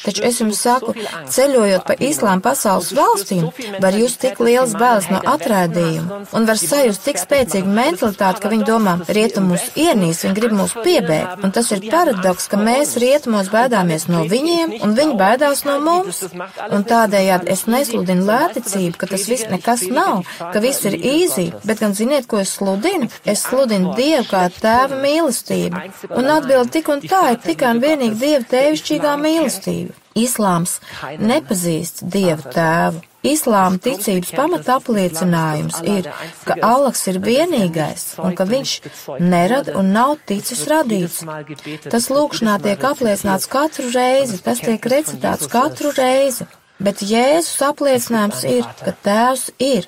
Taču 0.03 0.25
es 0.25 0.39
jums 0.41 0.59
saku, 0.65 0.95
ceļojot 1.29 1.85
pa 1.87 1.97
islām 2.09 2.41
pasaules 2.43 2.91
valstīm, 2.97 3.49
var 3.83 3.95
just 3.97 4.21
tik 4.23 4.41
liels 4.43 4.73
bailes 4.79 5.09
no 5.13 5.21
atrādījuma 5.35 6.23
un 6.33 6.47
var 6.49 6.59
sajust 6.59 7.03
tik 7.05 7.19
spēcīgu 7.21 7.69
mentalitāti, 7.69 8.41
ka 8.43 8.51
viņi 8.51 8.67
domā, 8.67 8.95
rietum 9.17 9.49
mūs 9.51 9.69
ienīs, 9.79 10.23
viņi 10.25 10.37
grib 10.37 10.55
mūs 10.57 10.75
piebēgt. 10.85 11.43
Un 11.45 11.53
tas 11.55 11.69
ir 11.75 11.83
paradoks, 11.91 12.47
ka 12.51 12.59
mēs 12.59 12.95
rietumos 13.01 13.51
baidāmies 13.53 14.07
no 14.11 14.23
viņiem 14.29 14.77
un 14.83 14.95
viņi 14.97 15.17
baidās 15.19 15.63
no 15.67 15.77
mums. 15.83 16.23
Un 16.73 16.85
tādējādi 16.89 17.51
es 17.53 17.65
nesludinu 17.69 18.27
lēticību, 18.29 18.97
ka 18.99 19.09
tas 19.13 19.27
viss 19.29 19.49
nekas 19.51 19.85
nav, 19.93 20.23
ka 20.39 20.63
viss 20.63 20.85
ir 20.89 20.97
īzī, 20.97 21.49
bet 21.67 21.83
gan 21.83 21.95
ziniet, 21.97 22.27
ko 22.29 22.41
es 22.43 22.55
sludinu? 22.57 23.09
Es 23.25 23.45
sludinu 23.47 23.93
Dievu 23.97 24.25
kā 24.29 24.45
tēva 24.53 24.99
mīlestību. 25.03 25.83
Un 26.17 26.31
atbildi 26.37 26.77
tik 26.77 26.91
un 26.93 27.03
tā 27.03 27.23
ir 27.35 27.41
tikai 27.43 27.75
un 27.75 27.83
vienīgi 27.83 28.19
Dieva 28.23 28.45
tēvišķīgā 28.53 29.15
mīlestība. 29.21 29.82
Islāms 30.19 30.77
nepazīst 31.19 32.03
Dievu 32.13 32.53
tēvu. 32.53 33.01
Islāma 33.23 33.79
ticības 33.79 34.33
pamata 34.35 34.75
apliecinājums 34.81 35.77
ir, 35.87 36.09
ka 36.43 36.57
Allaks 36.67 37.05
ir 37.07 37.21
vienīgais 37.23 38.17
un 38.19 38.35
ka 38.35 38.43
viņš 38.49 38.73
nerada 39.23 39.77
un 39.79 39.93
nav 39.95 40.17
ticis 40.27 40.65
radīts. 40.67 41.21
Tas 41.87 42.09
lūkšanā 42.11 42.57
tiek 42.65 42.83
apliecināts 42.89 43.47
katru 43.47 43.87
reizi, 43.95 44.41
tas 44.43 44.59
tiek 44.59 44.91
recitēts 44.95 45.47
katru 45.51 45.95
reizi. 45.95 46.49
Bet 46.83 46.99
Jēzus 47.05 47.61
apliecinājums 47.63 48.43
ir, 48.49 48.67
ka 48.83 48.91
Tēvs 49.05 49.45
ir, 49.61 49.87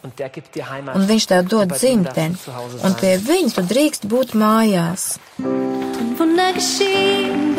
un 0.95 1.07
Viņš 1.09 1.27
tev 1.27 1.49
dod 1.51 1.75
dzimteni, 1.75 2.39
un 2.87 2.95
pie 3.01 3.17
Viņa 3.19 3.55
tu 3.57 3.65
drīkst 3.73 4.07
būt 4.07 4.37
mājās. 4.39 5.15
Un 5.43 6.35
Wunder 6.35 6.53
geschehen, 6.53 7.33
wenn 7.33 7.49
du 7.49 7.54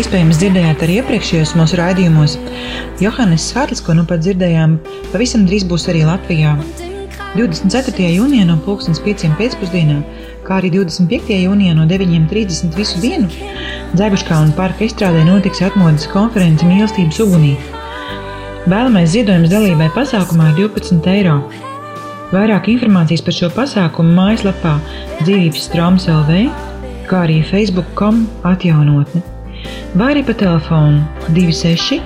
iespējams 0.00 0.38
dzirdējāt 0.40 0.82
arī 0.84 0.96
iepriekšējos 1.00 1.52
mūsu 1.56 1.76
raidījumos, 1.78 2.34
Johannes 3.00 3.44
Hārlis, 3.56 3.80
ko 3.84 3.94
nu 3.96 4.04
pat 4.08 4.20
dzirdējām, 4.24 4.78
pavisam 5.12 5.46
drīz 5.48 5.64
būs 5.68 5.86
arī 5.92 6.02
Latvijā. 6.08 6.56
24. 7.36 8.08
jūnijā 8.16 8.46
no 8.48 8.56
2005. 8.64 9.30
pēcpusdienā, 9.38 9.98
kā 10.46 10.58
arī 10.60 10.72
25. 10.74 11.36
jūnijā 11.44 11.76
no 11.76 11.86
9.30 11.88 12.76
visu 12.76 13.00
dienu, 13.04 13.28
Dzēbuškā 13.96 14.40
un 14.42 14.50
parka 14.56 14.84
izstrādē 14.84 15.22
notiks 15.24 15.62
atmodas 15.64 16.08
konference 16.12 16.66
mīlestības 16.66 17.20
ugunī. 17.24 17.54
Vēlamais 18.66 19.12
ziedojums 19.14 19.52
dalībai 19.52 19.92
pasākumā 19.94 20.50
ir 20.50 20.58
12 20.66 21.08
eiro. 21.12 21.38
Vairāk 22.34 22.72
informācijas 22.74 23.22
par 23.22 23.38
šo 23.38 23.52
pasākumu 23.54 24.16
mājaslapā 24.18 24.74
dzīvības 25.22 25.70
traumas 25.76 26.10
LV, 26.10 26.42
kā 27.06 27.22
arī 27.28 27.40
Facebook.com 27.46 28.26
atjaunotne 28.50 29.35
vai 29.94 30.12
arī 30.14 30.22
pa 30.26 30.34
telefonu 30.34 31.02
26 31.28 32.00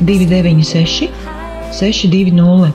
296 0.00 1.10
620. 1.72 2.72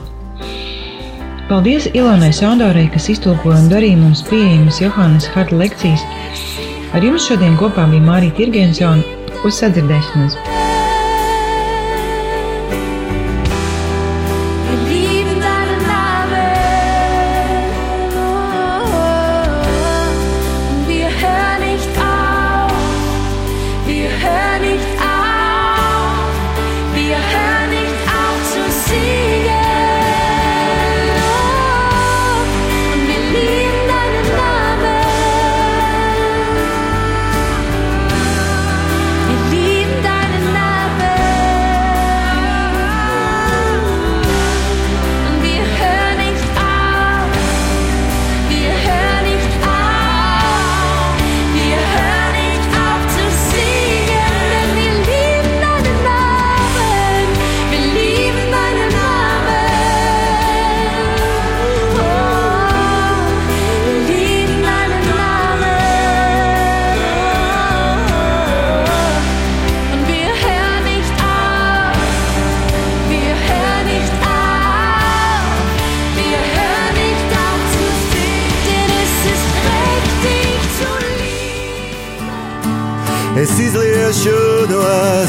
Paldies 1.48 1.88
Ilonai 1.94 2.32
Sandorai, 2.32 2.88
kas 2.92 3.08
iztulkoja 3.08 3.62
un 3.62 3.70
darīja 3.72 3.96
mums 3.96 4.20
pieejamas 4.28 4.82
Johannes 4.82 5.28
Harta 5.32 5.56
lekcijas. 5.56 6.04
Ar 6.92 7.04
jums 7.04 7.24
šodien 7.28 7.56
kopā 7.60 7.88
bija 7.88 8.04
Mārija 8.04 8.36
Tirgensona 8.36 9.02
uz 9.44 9.60
sadzirdēšanos. 9.62 10.57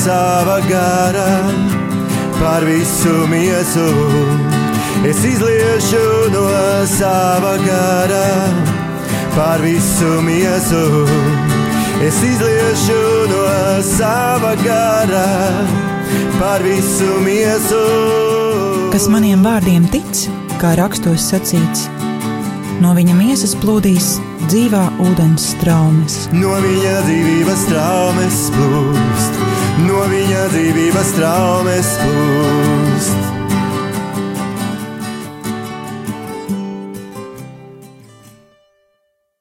Sava 0.10 0.60
gara 0.70 1.32
par 2.42 2.62
visu 2.66 3.16
miesu. 3.34 3.90
Es 5.10 5.20
izliešu 5.32 6.06
no 6.34 6.46
sava 6.98 7.54
gara 7.68 8.30
par 9.36 9.60
visu 9.66 10.12
miesu. 10.30 10.84
Es 12.08 12.18
izliešu 12.32 13.02
no 13.32 13.44
sava 13.98 14.54
gara 14.66 15.28
par 16.40 16.60
visu 16.66 17.12
miesu. 17.28 17.84
Kas 18.94 19.06
maniem 19.14 19.46
vārdiem 19.46 19.86
tic, 19.94 20.26
kā 20.62 20.74
rakstos 20.82 21.30
sacīts, 21.30 21.86
no 22.82 22.96
viņa 22.98 23.14
miesas 23.22 23.54
plūdīs 23.62 24.16
dzīvā 24.50 24.86
ūdens 25.06 25.52
traumas. 25.62 26.24
No 26.34 26.58
viņa 26.66 26.98
dzīvības 27.06 27.66
traumas 27.70 28.40
plūst, 28.56 29.44
no 29.88 30.06
viņa 30.12 30.46
dzīvības 30.54 31.14
traumas 31.18 31.92
plūst. 32.04 33.39